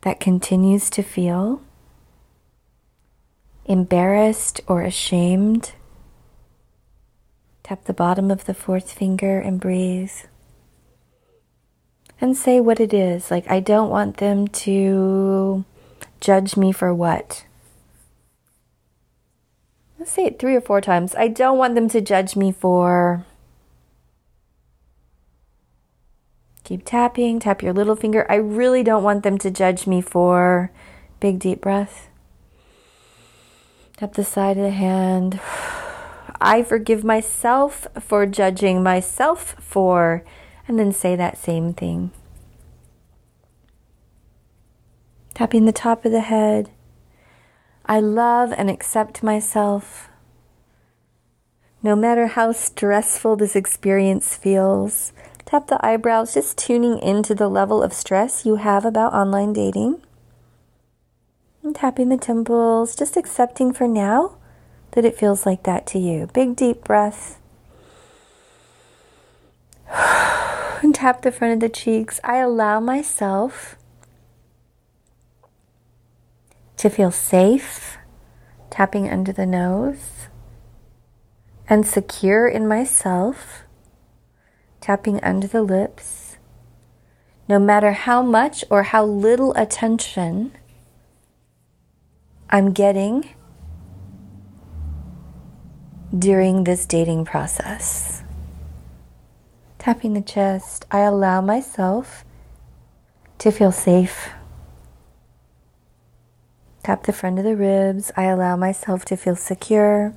that 0.00 0.18
continues 0.18 0.90
to 0.90 1.04
feel 1.04 1.62
embarrassed 3.66 4.62
or 4.66 4.82
ashamed 4.82 5.74
Tap 7.62 7.84
the 7.84 7.94
bottom 7.94 8.32
of 8.32 8.46
the 8.46 8.54
fourth 8.54 8.90
finger 8.90 9.38
and 9.38 9.60
breathe. 9.60 10.10
And 12.20 12.36
say 12.36 12.60
what 12.60 12.80
it 12.80 12.92
is. 12.92 13.30
Like, 13.30 13.50
I 13.50 13.60
don't 13.60 13.88
want 13.88 14.18
them 14.18 14.46
to 14.48 15.64
judge 16.20 16.56
me 16.56 16.70
for 16.70 16.94
what? 16.94 17.44
Let's 19.98 20.12
say 20.12 20.24
it 20.26 20.38
three 20.38 20.54
or 20.54 20.60
four 20.60 20.80
times. 20.80 21.14
I 21.14 21.28
don't 21.28 21.58
want 21.58 21.74
them 21.74 21.88
to 21.88 22.00
judge 22.00 22.36
me 22.36 22.52
for. 22.52 23.24
Keep 26.64 26.84
tapping, 26.84 27.40
tap 27.40 27.62
your 27.62 27.72
little 27.72 27.96
finger. 27.96 28.26
I 28.30 28.36
really 28.36 28.82
don't 28.82 29.02
want 29.02 29.24
them 29.24 29.38
to 29.38 29.50
judge 29.50 29.86
me 29.86 30.00
for. 30.00 30.70
Big 31.20 31.38
deep 31.38 31.60
breath. 31.60 32.08
Tap 33.96 34.14
the 34.14 34.24
side 34.24 34.56
of 34.56 34.62
the 34.62 34.70
hand. 34.70 35.40
I 36.40 36.62
forgive 36.62 37.04
myself 37.04 37.86
for 37.98 38.24
judging 38.24 38.82
myself 38.82 39.56
for, 39.58 40.24
And 40.70 40.78
then 40.78 40.92
say 40.92 41.16
that 41.16 41.36
same 41.36 41.74
thing. 41.74 42.12
Tapping 45.34 45.64
the 45.64 45.72
top 45.72 46.04
of 46.04 46.12
the 46.12 46.20
head. 46.20 46.70
I 47.86 47.98
love 47.98 48.52
and 48.56 48.70
accept 48.70 49.24
myself. 49.24 50.10
No 51.82 51.96
matter 51.96 52.28
how 52.28 52.52
stressful 52.52 53.34
this 53.34 53.56
experience 53.56 54.36
feels, 54.36 55.12
tap 55.44 55.66
the 55.66 55.84
eyebrows, 55.84 56.34
just 56.34 56.56
tuning 56.56 57.00
into 57.00 57.34
the 57.34 57.48
level 57.48 57.82
of 57.82 57.92
stress 57.92 58.46
you 58.46 58.54
have 58.54 58.84
about 58.84 59.12
online 59.12 59.52
dating. 59.52 60.00
And 61.64 61.74
tapping 61.74 62.10
the 62.10 62.16
temples, 62.16 62.94
just 62.94 63.16
accepting 63.16 63.72
for 63.72 63.88
now 63.88 64.36
that 64.92 65.04
it 65.04 65.18
feels 65.18 65.44
like 65.44 65.64
that 65.64 65.84
to 65.88 65.98
you. 65.98 66.28
Big 66.32 66.54
deep 66.54 66.84
breath. 66.84 67.40
Tap 71.00 71.22
the 71.22 71.32
front 71.32 71.54
of 71.54 71.60
the 71.60 71.70
cheeks. 71.70 72.20
I 72.22 72.40
allow 72.40 72.78
myself 72.78 73.78
to 76.76 76.90
feel 76.90 77.10
safe, 77.10 77.96
tapping 78.68 79.08
under 79.08 79.32
the 79.32 79.46
nose, 79.46 80.28
and 81.66 81.86
secure 81.86 82.46
in 82.46 82.68
myself, 82.68 83.62
tapping 84.82 85.24
under 85.24 85.46
the 85.46 85.62
lips. 85.62 86.36
No 87.48 87.58
matter 87.58 87.92
how 87.92 88.20
much 88.20 88.62
or 88.68 88.82
how 88.82 89.02
little 89.02 89.54
attention 89.54 90.52
I'm 92.50 92.74
getting 92.74 93.26
during 96.12 96.64
this 96.64 96.84
dating 96.84 97.24
process. 97.24 98.19
Tapping 99.80 100.12
the 100.12 100.20
chest, 100.20 100.84
I 100.90 100.98
allow 100.98 101.40
myself 101.40 102.22
to 103.38 103.50
feel 103.50 103.72
safe. 103.72 104.28
Tap 106.82 107.04
the 107.04 107.14
front 107.14 107.38
of 107.38 107.46
the 107.46 107.56
ribs, 107.56 108.12
I 108.14 108.24
allow 108.24 108.56
myself 108.56 109.06
to 109.06 109.16
feel 109.16 109.36
secure. 109.36 110.12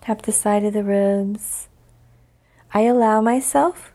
Tap 0.00 0.22
the 0.22 0.32
side 0.32 0.64
of 0.64 0.72
the 0.72 0.82
ribs. 0.82 1.68
I 2.74 2.80
allow 2.80 3.20
myself 3.20 3.92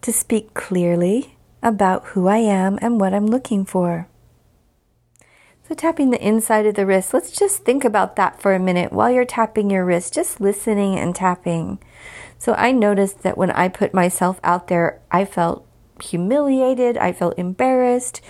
to 0.00 0.12
speak 0.12 0.52
clearly 0.52 1.36
about 1.62 2.06
who 2.06 2.26
I 2.26 2.38
am 2.38 2.76
and 2.82 3.00
what 3.00 3.14
I'm 3.14 3.28
looking 3.28 3.64
for. 3.64 4.08
So, 5.68 5.76
tapping 5.76 6.10
the 6.10 6.26
inside 6.26 6.66
of 6.66 6.74
the 6.74 6.86
wrist, 6.86 7.14
let's 7.14 7.30
just 7.30 7.64
think 7.64 7.84
about 7.84 8.16
that 8.16 8.42
for 8.42 8.52
a 8.52 8.58
minute 8.58 8.92
while 8.92 9.12
you're 9.12 9.24
tapping 9.24 9.70
your 9.70 9.84
wrist, 9.84 10.12
just 10.12 10.40
listening 10.40 10.98
and 10.98 11.14
tapping. 11.14 11.78
So, 12.38 12.54
I 12.54 12.72
noticed 12.72 13.22
that 13.22 13.36
when 13.36 13.50
I 13.50 13.68
put 13.68 13.92
myself 13.92 14.40
out 14.42 14.68
there, 14.68 15.00
I 15.10 15.24
felt 15.24 15.66
humiliated, 16.02 16.96
I 16.96 17.12
felt 17.12 17.38
embarrassed. 17.38 18.20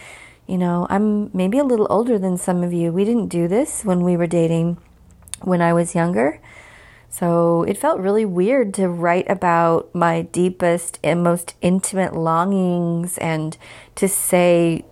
You 0.47 0.57
know, 0.57 0.87
I'm 0.89 1.31
maybe 1.37 1.59
a 1.59 1.65
little 1.65 1.87
older 1.91 2.19
than 2.19 2.39
some 2.39 2.63
of 2.63 2.73
you. 2.73 2.91
We 2.91 3.05
didn't 3.05 3.29
do 3.29 3.49
this 3.49 3.85
when 3.85 4.03
we 4.03 4.17
were 4.17 4.27
dating 4.27 4.79
when 5.43 5.61
I 5.61 5.73
was 5.73 5.95
younger. 5.95 6.41
So 7.11 7.63
it 7.65 7.79
felt 7.79 8.01
really 8.01 8.25
weird 8.25 8.75
to 8.75 8.89
write 8.89 9.31
about 9.31 9.95
my 9.95 10.23
deepest 10.23 10.99
and 11.03 11.23
most 11.23 11.55
intimate 11.61 12.15
longings 12.15 13.19
and 13.19 13.57
to 13.95 14.09
say 14.09 14.85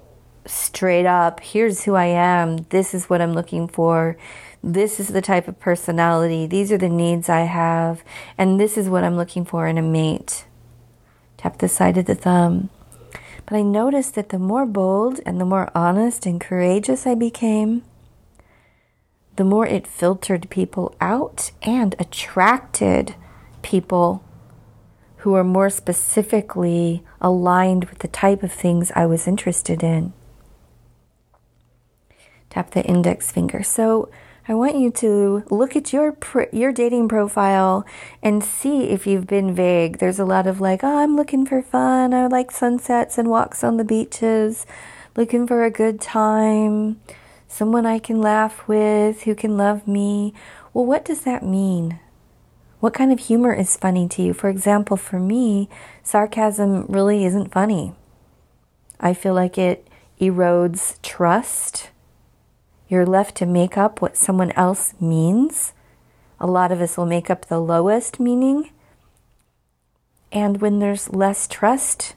straight 0.47 1.07
up, 1.07 1.41
here's 1.41 1.85
who 1.85 1.95
I 1.95 2.07
am, 2.07 2.59
this 2.71 2.95
is 2.95 3.11
what 3.11 3.21
I'm 3.21 3.33
looking 3.33 3.69
for, 3.69 4.17
this 4.67 4.99
is 4.99 5.09
the 5.09 5.23
type 5.23 5.47
of 5.47 5.61
personality, 5.61 6.47
these 6.47 6.73
are 6.73 6.79
the 6.79 6.89
needs 6.89 7.29
I 7.29 7.43
have, 7.43 8.03
and 8.37 8.59
this 8.59 8.77
is 8.77 8.89
what 8.89 9.05
I'm 9.05 9.17
looking 9.17 9.45
for 9.45 9.69
in 9.69 9.79
a 9.79 9.83
mate. 9.83 10.45
Tap 11.37 11.59
the 11.59 11.69
side 11.69 11.97
of 11.97 12.07
the 12.07 12.17
thumb. 12.17 12.71
But 13.47 13.57
I 13.57 13.63
noticed 13.63 14.17
that 14.17 14.31
the 14.31 14.41
more 14.41 14.67
bold 14.67 15.21
and 15.25 15.41
the 15.41 15.45
more 15.45 15.71
honest 15.73 16.27
and 16.27 16.41
courageous 16.41 17.07
I 17.07 17.15
became, 17.15 17.85
the 19.37 19.45
more 19.45 19.67
it 19.67 19.87
filtered 19.87 20.51
people 20.51 20.97
out 21.01 21.53
and 21.63 21.95
attracted 22.01 23.15
people 23.63 24.25
who 25.19 25.35
are 25.35 25.45
more 25.45 25.71
specifically 25.71 27.05
aligned 27.21 27.85
with 27.85 28.01
the 28.01 28.09
type 28.09 28.43
of 28.43 28.53
things 28.53 28.91
I 28.97 29.07
was 29.07 29.29
interested 29.29 29.85
in. 29.85 30.13
Tap 32.51 32.73
the 32.73 32.85
index 32.85 33.31
finger. 33.31 33.63
So 33.63 34.09
I 34.49 34.55
want 34.55 34.77
you 34.77 34.93
to 34.93 35.43
look 35.51 35.75
at 35.75 35.93
your 35.93 36.17
your 36.53 36.71
dating 36.71 37.09
profile 37.09 37.85
and 38.23 38.45
see 38.45 38.91
if 38.91 39.05
you've 39.05 39.27
been 39.27 39.53
vague. 39.53 39.99
There's 39.99 40.21
a 40.21 40.25
lot 40.25 40.47
of 40.47 40.61
like, 40.61 40.85
oh, 40.85 40.99
I'm 40.99 41.17
looking 41.17 41.45
for 41.45 41.63
fun. 41.63 42.15
I 42.15 42.29
like 42.29 42.53
sunsets 42.53 43.19
and 43.19 43.29
walks 43.29 43.65
on 43.65 43.77
the 43.77 43.85
beaches, 43.85 44.65
looking 45.17 45.49
for 45.49 45.65
a 45.65 45.71
good 45.71 46.01
time, 46.01 47.01
someone 47.49 47.87
I 47.87 47.99
can 47.99 48.21
laugh 48.21 48.69
with, 48.69 49.23
who 49.23 49.35
can 49.35 49.57
love 49.57 49.89
me. 49.89 50.33
Well, 50.73 50.87
what 50.87 51.05
does 51.05 51.23
that 51.23 51.43
mean? 51.43 51.99
What 52.79 52.95
kind 52.95 53.13
of 53.13 53.19
humor 53.19 53.53
is 53.53 53.77
funny 53.77 54.07
to 54.11 54.23
you? 54.23 54.33
For 54.33 54.49
example, 54.49 54.97
for 54.97 55.19
me, 55.19 55.69
sarcasm 56.05 56.87
really 56.87 57.25
isn't 57.25 57.51
funny. 57.51 57.95
I 59.01 59.13
feel 59.13 59.35
like 59.35 59.59
it 59.59 59.89
erodes 60.21 61.03
trust 61.03 61.91
you're 62.89 63.07
left 63.07 63.37
to 63.37 63.47
make 63.47 63.77
up 63.77 64.01
what 64.01 64.17
someone 64.17 64.53
else 64.53 64.95
means. 65.01 65.73
A 66.39 66.47
lot 66.47 66.71
of 66.71 66.81
us 66.81 66.97
will 66.97 67.07
make 67.07 67.31
up 67.31 67.47
the 67.47 67.61
lowest 67.61 68.21
meaning. 68.21 68.71
And 70.31 70.61
when 70.61 70.79
there's 70.79 71.13
less 71.13 71.49
trust, 71.49 72.15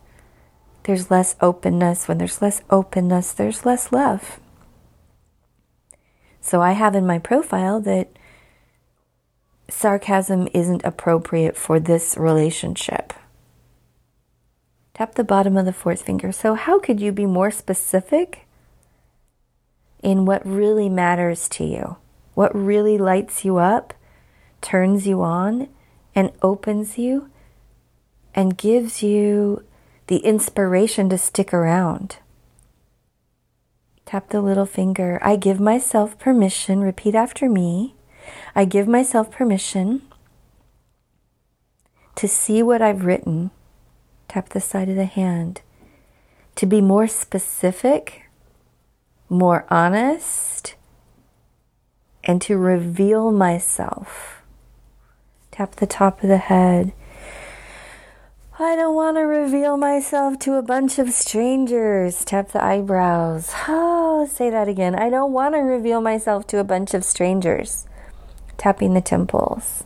there's 0.84 1.10
less 1.10 1.36
openness. 1.42 2.08
When 2.08 2.18
there's 2.18 2.42
less 2.42 2.62
openness, 2.70 3.32
there's 3.32 3.66
less 3.66 3.92
love. 3.92 4.40
So 6.42 6.62
I 6.62 6.74
have 6.74 6.96
in 6.96 7.06
my 7.06 7.20
profile 7.20 7.80
that 7.82 8.10
sarcasm 9.70 10.48
isn't 10.54 10.84
appropriate 10.84 11.56
for 11.56 11.80
this 11.80 12.18
relationship. 12.18 13.14
Tap 14.94 15.16
the 15.16 15.24
bottom 15.24 15.58
of 15.58 15.66
the 15.66 15.74
fourth 15.74 16.02
finger. 16.02 16.32
So, 16.32 16.56
how 16.56 16.80
could 16.80 17.00
you 17.00 17.12
be 17.12 17.26
more 17.26 17.52
specific 17.52 18.48
in 20.02 20.26
what 20.26 20.46
really 20.46 20.90
matters 20.90 21.50
to 21.50 21.64
you, 21.64 21.98
what 22.34 22.56
really 22.56 22.98
lights 22.98 23.44
you 23.44 23.58
up, 23.58 23.94
turns 24.62 25.08
you 25.08 25.22
on, 25.22 25.68
and 26.16 26.32
opens 26.42 26.98
you, 26.98 27.30
and 28.34 28.58
gives 28.58 29.04
you 29.04 29.64
the 30.08 30.18
inspiration 30.18 31.10
to 31.10 31.18
stick 31.18 31.54
around. 31.54 32.18
Tap 34.06 34.30
the 34.30 34.42
little 34.42 34.66
finger. 34.66 35.20
I 35.22 35.36
give 35.36 35.60
myself 35.60 36.18
permission. 36.18 36.82
Repeat 36.82 37.14
after 37.14 37.48
me. 37.48 37.94
I 38.56 38.66
give 38.66 38.88
myself 38.88 39.30
permission 39.30 40.02
to 42.16 42.28
see 42.28 42.64
what 42.64 42.82
I've 42.82 43.06
written. 43.06 43.52
Tap 44.28 44.50
the 44.50 44.62
side 44.62 44.90
of 44.90 44.96
the 44.96 45.06
hand. 45.06 45.62
To 46.56 46.66
be 46.66 46.82
more 46.82 47.08
specific 47.08 48.29
more 49.30 49.66
honest, 49.70 50.76
and 52.24 52.42
to 52.42 52.58
reveal 52.58 53.32
myself. 53.32 54.42
Tap 55.52 55.76
the 55.76 55.88
top 55.88 56.24
of 56.24 56.30
the 56.30 56.38
head. 56.38 56.94
I 58.62 58.76
don't 58.76 58.96
want 58.96 59.16
to 59.16 59.22
reveal 59.22 59.78
myself 59.78 60.38
to 60.40 60.56
a 60.56 60.62
bunch 60.62 61.00
of 61.00 61.12
strangers. 61.12 62.26
Tap 62.26 62.52
the 62.52 62.64
eyebrows. 62.64 63.54
Oh, 63.70 64.28
say 64.30 64.50
that 64.50 64.68
again. 64.68 64.96
I 64.96 65.10
don't 65.10 65.32
want 65.32 65.56
to 65.56 65.60
reveal 65.60 66.02
myself 66.02 66.46
to 66.48 66.60
a 66.60 66.66
bunch 66.66 66.94
of 66.94 67.06
strangers. 67.06 67.88
Tapping 68.58 68.94
the 68.94 69.02
temples. 69.02 69.86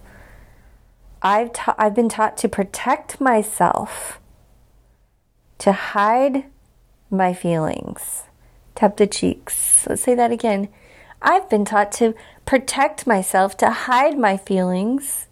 I've, 1.21 1.53
ta- 1.53 1.75
I've 1.77 1.93
been 1.93 2.09
taught 2.09 2.35
to 2.37 2.49
protect 2.49 3.21
myself, 3.21 4.19
to 5.59 5.71
hide 5.71 6.45
my 7.11 7.33
feelings. 7.33 8.23
Tap 8.75 8.97
the 8.97 9.07
cheeks. 9.07 9.85
Let's 9.87 10.01
say 10.01 10.15
that 10.15 10.31
again. 10.31 10.69
I've 11.21 11.49
been 11.49 11.65
taught 11.65 11.91
to 11.93 12.15
protect 12.45 13.07
myself, 13.07 13.55
to 13.57 13.69
hide 13.69 14.17
my 14.17 14.35
feelings. 14.35 15.27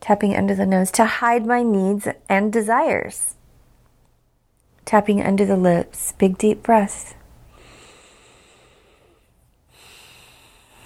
Tapping 0.00 0.34
under 0.34 0.54
the 0.54 0.66
nose, 0.66 0.90
to 0.92 1.04
hide 1.04 1.46
my 1.46 1.62
needs 1.62 2.08
and 2.28 2.52
desires. 2.52 3.36
Tapping 4.84 5.22
under 5.22 5.46
the 5.46 5.56
lips, 5.56 6.12
big 6.18 6.36
deep 6.36 6.62
breath. 6.62 7.14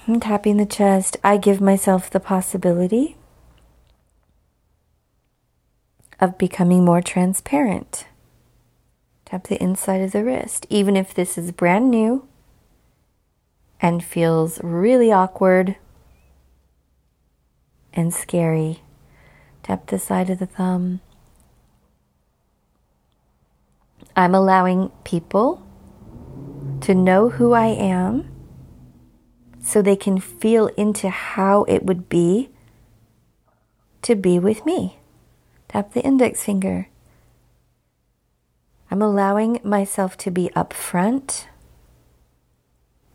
And 0.07 0.23
tapping 0.23 0.57
the 0.57 0.67
chest, 0.67 1.17
I 1.23 1.37
give 1.37 1.61
myself 1.61 2.11
the 2.11 2.21
possibility 2.21 3.17
of 6.21 6.39
becoming 6.39 6.85
more 6.85 7.03
transparent. 7.03 8.08
Tap 9.29 9.49
the 9.49 9.63
inside 9.63 10.01
of 10.01 10.13
the 10.13 10.25
wrist. 10.25 10.67
Even 10.71 10.97
if 10.97 11.13
this 11.13 11.37
is 11.37 11.53
brand 11.53 11.91
new 11.91 12.27
and 13.81 14.03
feels 14.03 14.59
really 14.63 15.13
awkward 15.13 15.77
and 17.93 18.15
scary, 18.15 18.81
Tap 19.69 19.89
the 19.89 19.99
side 19.99 20.31
of 20.31 20.39
the 20.39 20.47
thumb. 20.47 21.01
I'm 24.17 24.35
allowing 24.35 24.89
people 25.05 25.63
to 26.81 26.95
know 26.95 27.29
who 27.29 27.53
I 27.53 27.67
am 27.67 28.31
so 29.61 29.83
they 29.83 29.95
can 29.95 30.21
feel 30.21 30.69
into 30.69 31.11
how 31.11 31.65
it 31.65 31.85
would 31.85 32.09
be 32.09 32.49
to 34.01 34.15
be 34.15 34.39
with 34.39 34.65
me. 34.65 35.01
Tap 35.69 35.93
the 35.93 36.03
index 36.03 36.43
finger. 36.43 36.89
I'm 38.91 39.03
allowing 39.03 39.61
myself 39.63 40.17
to 40.19 40.31
be 40.31 40.51
upfront 40.57 41.47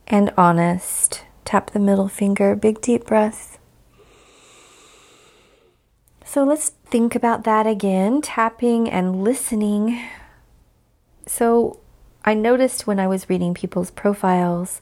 and 0.08 0.32
honest. 0.38 1.24
Tap 1.46 1.72
the 1.72 1.80
middle 1.80 2.08
finger, 2.08 2.56
big 2.56 2.80
deep 2.82 3.06
breath. 3.06 3.58
So 6.24 6.44
let's 6.44 6.70
think 6.86 7.16
about 7.16 7.44
that 7.44 7.68
again 7.68 8.22
tapping 8.22 8.90
and 8.90 9.24
listening. 9.24 10.02
So 11.26 11.80
I 12.26 12.34
noticed 12.34 12.88
when 12.88 13.00
I 13.00 13.08
was 13.08 13.30
reading 13.30 13.54
people's 13.54 13.92
profiles 13.92 14.82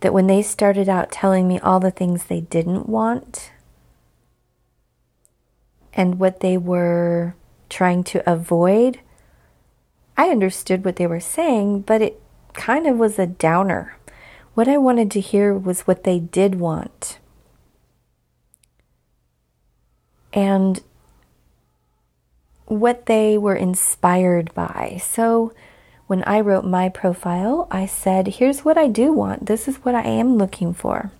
that 0.00 0.12
when 0.12 0.26
they 0.26 0.42
started 0.42 0.88
out 0.88 1.10
telling 1.10 1.48
me 1.48 1.58
all 1.58 1.80
the 1.80 1.90
things 1.90 2.24
they 2.24 2.42
didn't 2.42 2.88
want 2.88 3.50
and 5.94 6.20
what 6.20 6.40
they 6.40 6.56
were 6.56 7.34
trying 7.68 8.04
to 8.04 8.30
avoid, 8.30 9.00
I 10.16 10.28
understood 10.28 10.84
what 10.84 10.96
they 10.96 11.06
were 11.06 11.20
saying, 11.20 11.82
but 11.82 12.00
it 12.00 12.20
kind 12.54 12.86
of 12.86 12.96
was 12.96 13.18
a 13.18 13.26
downer. 13.26 13.96
What 14.54 14.68
I 14.68 14.78
wanted 14.78 15.10
to 15.12 15.20
hear 15.20 15.54
was 15.54 15.82
what 15.82 16.04
they 16.04 16.18
did 16.18 16.54
want. 16.54 17.18
And 20.32 20.82
what 22.64 23.06
they 23.06 23.38
were 23.38 23.54
inspired 23.54 24.52
by. 24.54 24.98
So 25.02 25.52
when 26.06 26.22
I 26.24 26.40
wrote 26.40 26.64
my 26.64 26.88
profile, 26.88 27.68
I 27.70 27.86
said, 27.86 28.26
here's 28.26 28.64
what 28.64 28.78
I 28.78 28.88
do 28.88 29.12
want. 29.12 29.46
This 29.46 29.68
is 29.68 29.76
what 29.76 29.94
I 29.94 30.02
am 30.02 30.36
looking 30.36 30.72
for. 30.72 31.10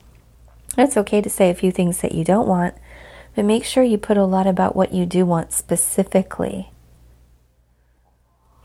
It's 0.78 0.96
okay 0.96 1.20
to 1.20 1.30
say 1.30 1.50
a 1.50 1.54
few 1.54 1.70
things 1.70 2.00
that 2.00 2.12
you 2.12 2.24
don't 2.24 2.48
want, 2.48 2.74
but 3.34 3.44
make 3.44 3.64
sure 3.64 3.82
you 3.82 3.98
put 3.98 4.16
a 4.16 4.24
lot 4.24 4.46
about 4.46 4.76
what 4.76 4.92
you 4.92 5.06
do 5.06 5.24
want 5.24 5.52
specifically. 5.52 6.70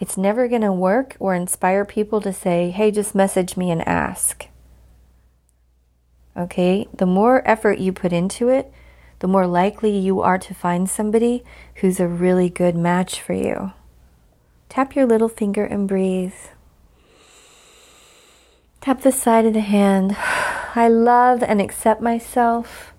It's 0.02 0.18
never 0.18 0.48
going 0.48 0.64
to 0.64 0.74
work 0.74 1.16
or 1.20 1.36
inspire 1.36 1.86
people 1.86 2.22
to 2.22 2.34
say, 2.34 2.72
hey, 2.72 2.90
just 2.90 3.14
message 3.14 3.56
me 3.56 3.70
and 3.70 3.88
ask. 3.88 4.48
Okay, 6.36 6.88
the 6.92 7.06
more 7.06 7.48
effort 7.48 7.78
you 7.78 7.94
put 7.94 8.12
into 8.12 8.50
it, 8.50 8.74
the 9.20 9.28
more 9.28 9.46
likely 9.46 9.96
you 9.96 10.20
are 10.22 10.40
to 10.40 10.56
find 10.56 10.90
somebody 10.90 11.44
who's 11.76 12.00
a 12.00 12.08
really 12.08 12.50
good 12.50 12.76
match 12.76 13.22
for 13.22 13.34
you. 13.34 13.74
Tap 14.70 14.96
your 14.96 15.06
little 15.06 15.30
finger 15.30 15.66
and 15.66 15.88
breathe. 15.88 16.34
Tap 18.82 19.02
the 19.02 19.12
side 19.12 19.46
of 19.46 19.54
the 19.54 19.60
hand. 19.60 20.18
I 20.76 20.88
love 20.88 21.44
and 21.44 21.62
accept 21.62 22.02
myself, 22.02 22.92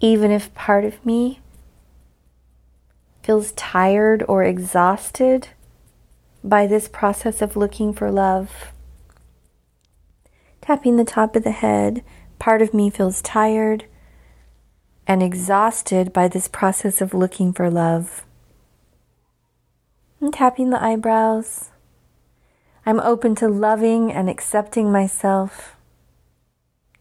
even 0.00 0.30
if 0.30 0.52
part 0.52 0.84
of 0.84 1.06
me 1.06 1.40
feels 3.24 3.50
tired 3.52 4.24
or 4.28 4.44
exhausted 4.44 5.48
by 6.44 6.66
this 6.66 6.86
process 6.86 7.42
of 7.42 7.56
looking 7.56 7.92
for 7.92 8.12
love 8.12 8.72
tapping 10.64 10.96
the 10.96 11.04
top 11.04 11.36
of 11.36 11.44
the 11.44 11.50
head. 11.50 12.02
Part 12.38 12.62
of 12.62 12.72
me 12.72 12.88
feels 12.88 13.20
tired 13.20 13.84
and 15.06 15.22
exhausted 15.22 16.10
by 16.10 16.26
this 16.26 16.48
process 16.48 17.02
of 17.02 17.12
looking 17.12 17.52
for 17.52 17.68
love. 17.68 18.24
I'm 20.22 20.32
tapping 20.32 20.70
the 20.70 20.82
eyebrows. 20.82 21.70
I'm 22.86 22.98
open 23.00 23.34
to 23.36 23.48
loving 23.48 24.10
and 24.10 24.30
accepting 24.30 24.90
myself. 24.90 25.76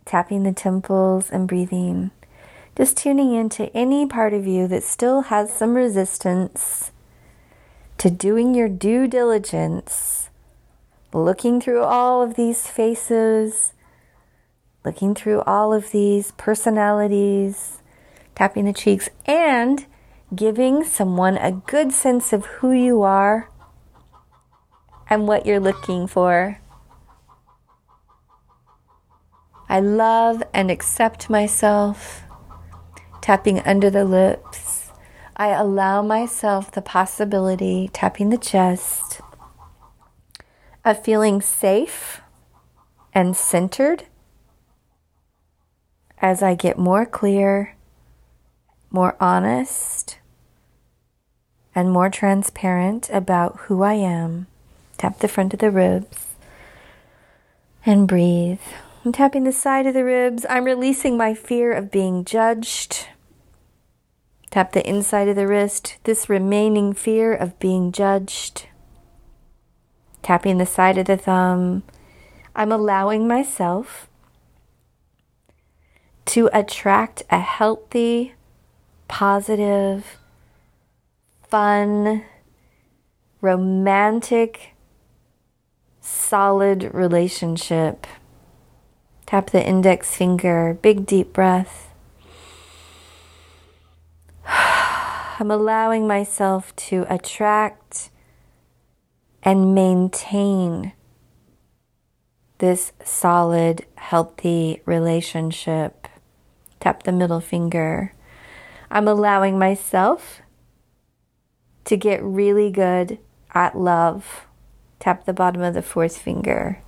Tapping 0.03 0.43
the 0.43 0.51
temples 0.51 1.29
and 1.29 1.47
breathing. 1.47 2.11
Just 2.75 2.97
tuning 2.97 3.33
into 3.33 3.75
any 3.75 4.05
part 4.05 4.33
of 4.33 4.47
you 4.47 4.67
that 4.67 4.83
still 4.83 5.21
has 5.23 5.53
some 5.53 5.75
resistance 5.75 6.91
to 7.97 8.09
doing 8.09 8.55
your 8.55 8.69
due 8.69 9.07
diligence 9.07 10.29
looking 11.13 11.61
through 11.61 11.83
all 11.83 12.21
of 12.21 12.35
these 12.35 12.67
faces, 12.67 13.73
looking 14.83 15.13
through 15.13 15.41
all 15.41 15.73
of 15.73 15.91
these 15.91 16.31
personalities, 16.33 17.81
tapping 18.35 18.65
the 18.65 18.73
cheeks, 18.73 19.09
and 19.25 19.85
giving 20.35 20.83
someone 20.83 21.37
a 21.37 21.51
good 21.51 21.91
sense 21.91 22.33
of 22.33 22.45
who 22.45 22.71
you 22.71 23.03
are 23.03 23.49
and 25.09 25.27
what 25.27 25.45
you're 25.45 25.59
looking 25.59 26.07
for. 26.07 26.59
I 29.69 29.79
love 29.79 30.43
and 30.53 30.69
accept 30.69 31.29
myself, 31.29 32.23
tapping 33.23 33.61
under 33.61 33.89
the 33.89 34.03
lips. 34.03 34.91
I 35.37 35.47
allow 35.47 36.01
myself 36.01 36.69
the 36.69 36.81
possibility, 36.81 37.89
tapping 37.93 38.31
the 38.31 38.37
chest 38.37 39.21
of 40.83 41.01
feeling 41.01 41.41
safe 41.41 42.19
and 43.13 43.33
centered 43.33 44.03
as 46.21 46.43
I 46.43 46.53
get 46.53 46.77
more 46.77 47.05
clear, 47.05 47.75
more 48.91 49.15
honest, 49.21 50.19
and 51.73 51.89
more 51.89 52.09
transparent 52.09 53.09
about 53.09 53.57
who 53.61 53.83
I 53.83 53.93
am. 53.93 54.47
Tap 54.97 55.19
the 55.19 55.29
front 55.29 55.53
of 55.53 55.61
the 55.61 55.71
ribs 55.71 56.27
and 57.85 58.05
breathe. 58.05 58.59
I'm 59.05 59.13
tapping 59.13 59.45
the 59.45 59.53
side 59.53 59.87
of 59.87 59.93
the 59.93 60.03
ribs. 60.03 60.45
I'm 60.49 60.65
releasing 60.65 61.15
my 61.15 61.33
fear 61.33 61.71
of 61.71 61.89
being 61.89 62.25
judged. 62.25 63.07
Tap 64.53 64.73
the 64.73 64.87
inside 64.87 65.27
of 65.27 65.35
the 65.35 65.47
wrist, 65.47 65.97
this 66.03 66.29
remaining 66.29 66.93
fear 66.93 67.33
of 67.33 67.57
being 67.57 67.91
judged 67.91 68.67
tapping 70.23 70.57
the 70.57 70.65
side 70.65 70.97
of 70.97 71.05
the 71.05 71.17
thumb. 71.17 71.83
I'm 72.55 72.71
allowing 72.71 73.27
myself 73.27 74.07
to 76.25 76.49
attract 76.53 77.23
a 77.31 77.39
healthy, 77.39 78.33
positive, 79.07 80.17
fun, 81.49 82.23
romantic, 83.41 84.73
solid 85.99 86.93
relationship. 86.93 88.07
Tap 89.25 89.49
the 89.49 89.65
index 89.65 90.15
finger, 90.15 90.77
big 90.81 91.05
deep 91.05 91.33
breath. 91.33 91.92
I'm 95.39 95.49
allowing 95.49 96.07
myself 96.07 96.75
to 96.75 97.07
attract 97.09 98.11
and 99.41 99.73
maintain 99.73 100.93
this 102.59 102.91
solid, 103.03 103.85
healthy 103.95 104.81
relationship. 104.85 106.07
Tap 106.79 107.03
the 107.03 107.11
middle 107.11 107.39
finger. 107.39 108.13
I'm 108.91 109.07
allowing 109.07 109.57
myself 109.57 110.43
to 111.85 111.97
get 111.97 112.21
really 112.21 112.69
good 112.69 113.17
at 113.55 113.75
love. 113.75 114.45
Tap 114.99 115.25
the 115.25 115.33
bottom 115.33 115.63
of 115.63 115.73
the 115.73 115.81
fourth 115.81 116.17
finger. 116.17 116.79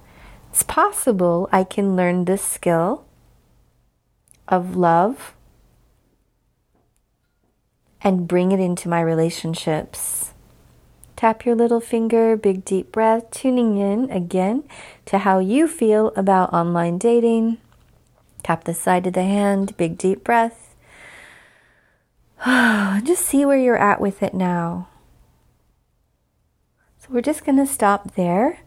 It's 0.51 0.61
possible 0.61 1.49
I 1.51 1.63
can 1.63 1.95
learn 1.95 2.25
this 2.25 2.43
skill 2.43 3.05
of 4.47 4.75
love 4.75 5.34
and 8.05 8.27
bring 8.27 8.51
it 8.51 8.59
into 8.59 8.87
my 8.87 9.01
relationships. 9.01 10.31
Tap 11.15 11.43
your 11.43 11.55
little 11.55 11.81
finger, 11.81 12.37
big 12.37 12.63
deep 12.63 12.91
breath, 12.91 13.31
tuning 13.31 13.77
in 13.77 14.11
again 14.11 14.63
to 15.05 15.17
how 15.17 15.39
you 15.39 15.67
feel 15.67 16.13
about 16.15 16.53
online 16.53 16.99
dating. 16.99 17.57
Tap 18.43 18.65
the 18.65 18.75
side 18.75 19.07
of 19.07 19.13
the 19.13 19.23
hand, 19.23 19.75
big 19.75 19.97
deep 19.97 20.23
breath. 20.23 20.75
just 22.45 23.25
see 23.25 23.43
where 23.43 23.57
you're 23.57 23.75
at 23.75 23.99
with 23.99 24.21
it 24.21 24.35
now. 24.35 24.87
So 26.99 27.07
we're 27.09 27.21
just 27.21 27.43
going 27.43 27.57
to 27.57 27.65
stop 27.65 28.13
there. 28.13 28.59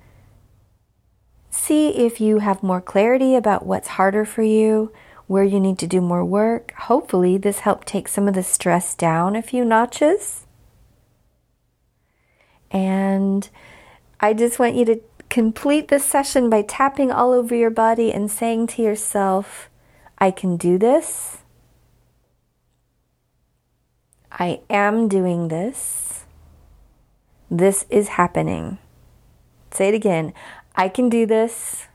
See 1.48 1.90
if 1.90 2.20
you 2.20 2.40
have 2.40 2.64
more 2.64 2.81
clarity 2.81 3.37
about 3.37 3.64
what's 3.64 3.88
harder 3.88 4.24
for 4.24 4.42
you, 4.42 4.92
where 5.29 5.45
you 5.45 5.61
need 5.61 5.79
to 5.79 5.87
do 5.87 6.01
more 6.01 6.25
work. 6.25 6.73
Hopefully, 6.73 7.38
this 7.38 7.61
helped 7.61 7.87
take 7.87 8.09
some 8.09 8.27
of 8.27 8.35
the 8.35 8.43
stress 8.43 8.95
down 8.95 9.37
a 9.37 9.43
few 9.43 9.64
notches. 9.64 10.47
And 12.71 13.49
I 14.21 14.35
just 14.35 14.59
want 14.59 14.75
you 14.75 14.85
to 14.87 15.01
complete 15.29 15.88
this 15.88 16.05
session 16.05 16.51
by 16.51 16.62
tapping 16.62 17.12
all 17.12 17.33
over 17.33 17.55
your 17.55 17.71
body 17.71 18.12
and 18.12 18.31
saying 18.31 18.67
to 18.69 18.83
yourself, 18.83 19.69
I 20.19 20.31
can 20.31 20.57
do 20.57 20.79
this. 20.79 21.38
I 24.33 24.61
am 24.71 25.09
doing 25.09 25.49
this. 25.49 26.25
This 27.51 27.85
is 27.91 28.09
happening. 28.09 28.79
Say 29.71 29.88
it 29.88 29.95
again. 29.95 30.33
I 30.75 30.88
can 30.88 31.09
do 31.09 31.27
this. 31.27 31.87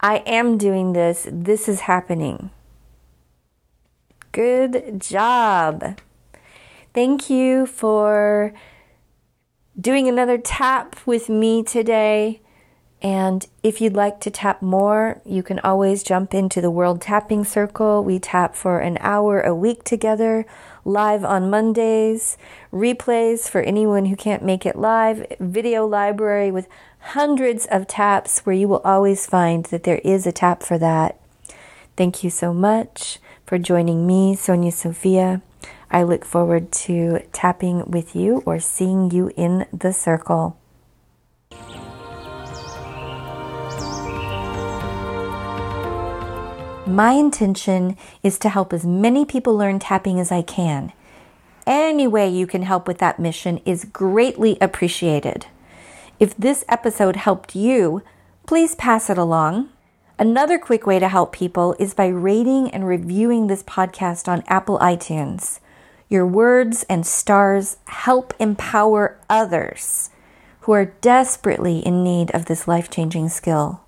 I 0.00 0.18
am 0.18 0.56
doing 0.56 0.92
this. 0.92 1.26
This 1.30 1.68
is 1.68 1.80
happening. 1.80 2.50
Good 4.32 5.00
job. 5.00 5.98
Thank 6.94 7.28
you 7.28 7.66
for 7.66 8.52
doing 9.78 10.08
another 10.08 10.38
tap 10.38 10.94
with 11.04 11.28
me 11.28 11.64
today. 11.64 12.40
And 13.02 13.44
if 13.64 13.80
you'd 13.80 13.94
like 13.94 14.20
to 14.20 14.30
tap 14.30 14.62
more, 14.62 15.20
you 15.24 15.42
can 15.42 15.58
always 15.60 16.04
jump 16.04 16.32
into 16.32 16.60
the 16.60 16.70
World 16.70 17.00
Tapping 17.00 17.44
Circle. 17.44 18.04
We 18.04 18.20
tap 18.20 18.54
for 18.54 18.78
an 18.78 18.98
hour 19.00 19.40
a 19.40 19.54
week 19.54 19.82
together, 19.82 20.46
live 20.84 21.24
on 21.24 21.50
Mondays, 21.50 22.38
replays 22.72 23.48
for 23.48 23.62
anyone 23.62 24.04
who 24.06 24.16
can't 24.16 24.44
make 24.44 24.64
it 24.64 24.76
live, 24.76 25.26
video 25.40 25.86
library 25.86 26.52
with 26.52 26.68
hundreds 27.00 27.66
of 27.66 27.88
taps 27.88 28.40
where 28.40 28.54
you 28.54 28.68
will 28.68 28.82
always 28.84 29.26
find 29.26 29.64
that 29.66 29.82
there 29.82 30.00
is 30.04 30.24
a 30.24 30.32
tap 30.32 30.62
for 30.62 30.78
that. 30.78 31.18
Thank 31.96 32.22
you 32.22 32.30
so 32.30 32.54
much 32.54 33.18
for 33.50 33.58
joining 33.58 34.06
me, 34.06 34.36
Sonia 34.36 34.70
Sofia. 34.70 35.42
I 35.90 36.04
look 36.04 36.24
forward 36.24 36.70
to 36.86 37.18
tapping 37.32 37.84
with 37.84 38.14
you 38.14 38.44
or 38.46 38.60
seeing 38.60 39.10
you 39.10 39.32
in 39.36 39.66
the 39.72 39.92
circle. 39.92 40.56
My 46.86 47.14
intention 47.18 47.96
is 48.22 48.38
to 48.38 48.48
help 48.48 48.72
as 48.72 48.86
many 48.86 49.24
people 49.24 49.56
learn 49.56 49.80
tapping 49.80 50.20
as 50.20 50.30
I 50.30 50.42
can. 50.42 50.92
Any 51.66 52.06
way 52.06 52.28
you 52.28 52.46
can 52.46 52.62
help 52.62 52.86
with 52.86 52.98
that 52.98 53.18
mission 53.18 53.58
is 53.64 53.84
greatly 53.84 54.58
appreciated. 54.60 55.46
If 56.20 56.36
this 56.36 56.64
episode 56.68 57.16
helped 57.16 57.56
you, 57.56 58.04
please 58.46 58.76
pass 58.76 59.10
it 59.10 59.18
along. 59.18 59.70
Another 60.20 60.58
quick 60.58 60.86
way 60.86 60.98
to 60.98 61.08
help 61.08 61.32
people 61.32 61.74
is 61.78 61.94
by 61.94 62.08
rating 62.08 62.70
and 62.72 62.86
reviewing 62.86 63.46
this 63.46 63.62
podcast 63.62 64.28
on 64.28 64.44
Apple 64.48 64.78
iTunes. 64.78 65.60
Your 66.10 66.26
words 66.26 66.84
and 66.90 67.06
stars 67.06 67.78
help 67.86 68.34
empower 68.38 69.18
others 69.30 70.10
who 70.60 70.72
are 70.72 70.92
desperately 71.00 71.78
in 71.78 72.04
need 72.04 72.30
of 72.32 72.44
this 72.44 72.68
life 72.68 72.90
changing 72.90 73.30
skill. 73.30 73.80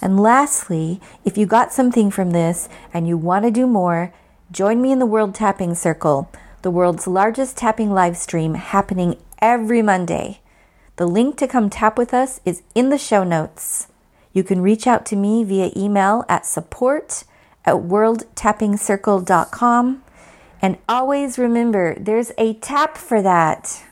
And 0.00 0.18
lastly, 0.18 1.02
if 1.22 1.36
you 1.36 1.44
got 1.44 1.70
something 1.70 2.10
from 2.10 2.30
this 2.30 2.70
and 2.94 3.06
you 3.06 3.18
want 3.18 3.44
to 3.44 3.50
do 3.50 3.66
more, 3.66 4.10
join 4.50 4.80
me 4.80 4.90
in 4.90 5.00
the 5.00 5.04
World 5.04 5.34
Tapping 5.34 5.74
Circle, 5.74 6.30
the 6.62 6.70
world's 6.70 7.06
largest 7.06 7.58
tapping 7.58 7.90
live 7.92 8.16
stream 8.16 8.54
happening 8.54 9.18
every 9.42 9.82
Monday. 9.82 10.40
The 10.96 11.06
link 11.06 11.36
to 11.36 11.46
come 11.46 11.68
tap 11.68 11.98
with 11.98 12.14
us 12.14 12.40
is 12.46 12.62
in 12.74 12.88
the 12.88 12.96
show 12.96 13.22
notes. 13.22 13.88
You 14.32 14.44
can 14.44 14.62
reach 14.62 14.86
out 14.86 15.04
to 15.06 15.16
me 15.16 15.42
via 15.44 15.70
email 15.76 16.24
at 16.28 16.46
support 16.46 17.24
at 17.64 17.76
worldtappingcircle.com. 17.76 20.02
And 20.60 20.78
always 20.88 21.38
remember, 21.38 21.96
there's 21.98 22.32
a 22.38 22.54
tap 22.54 22.96
for 22.96 23.20
that. 23.22 23.84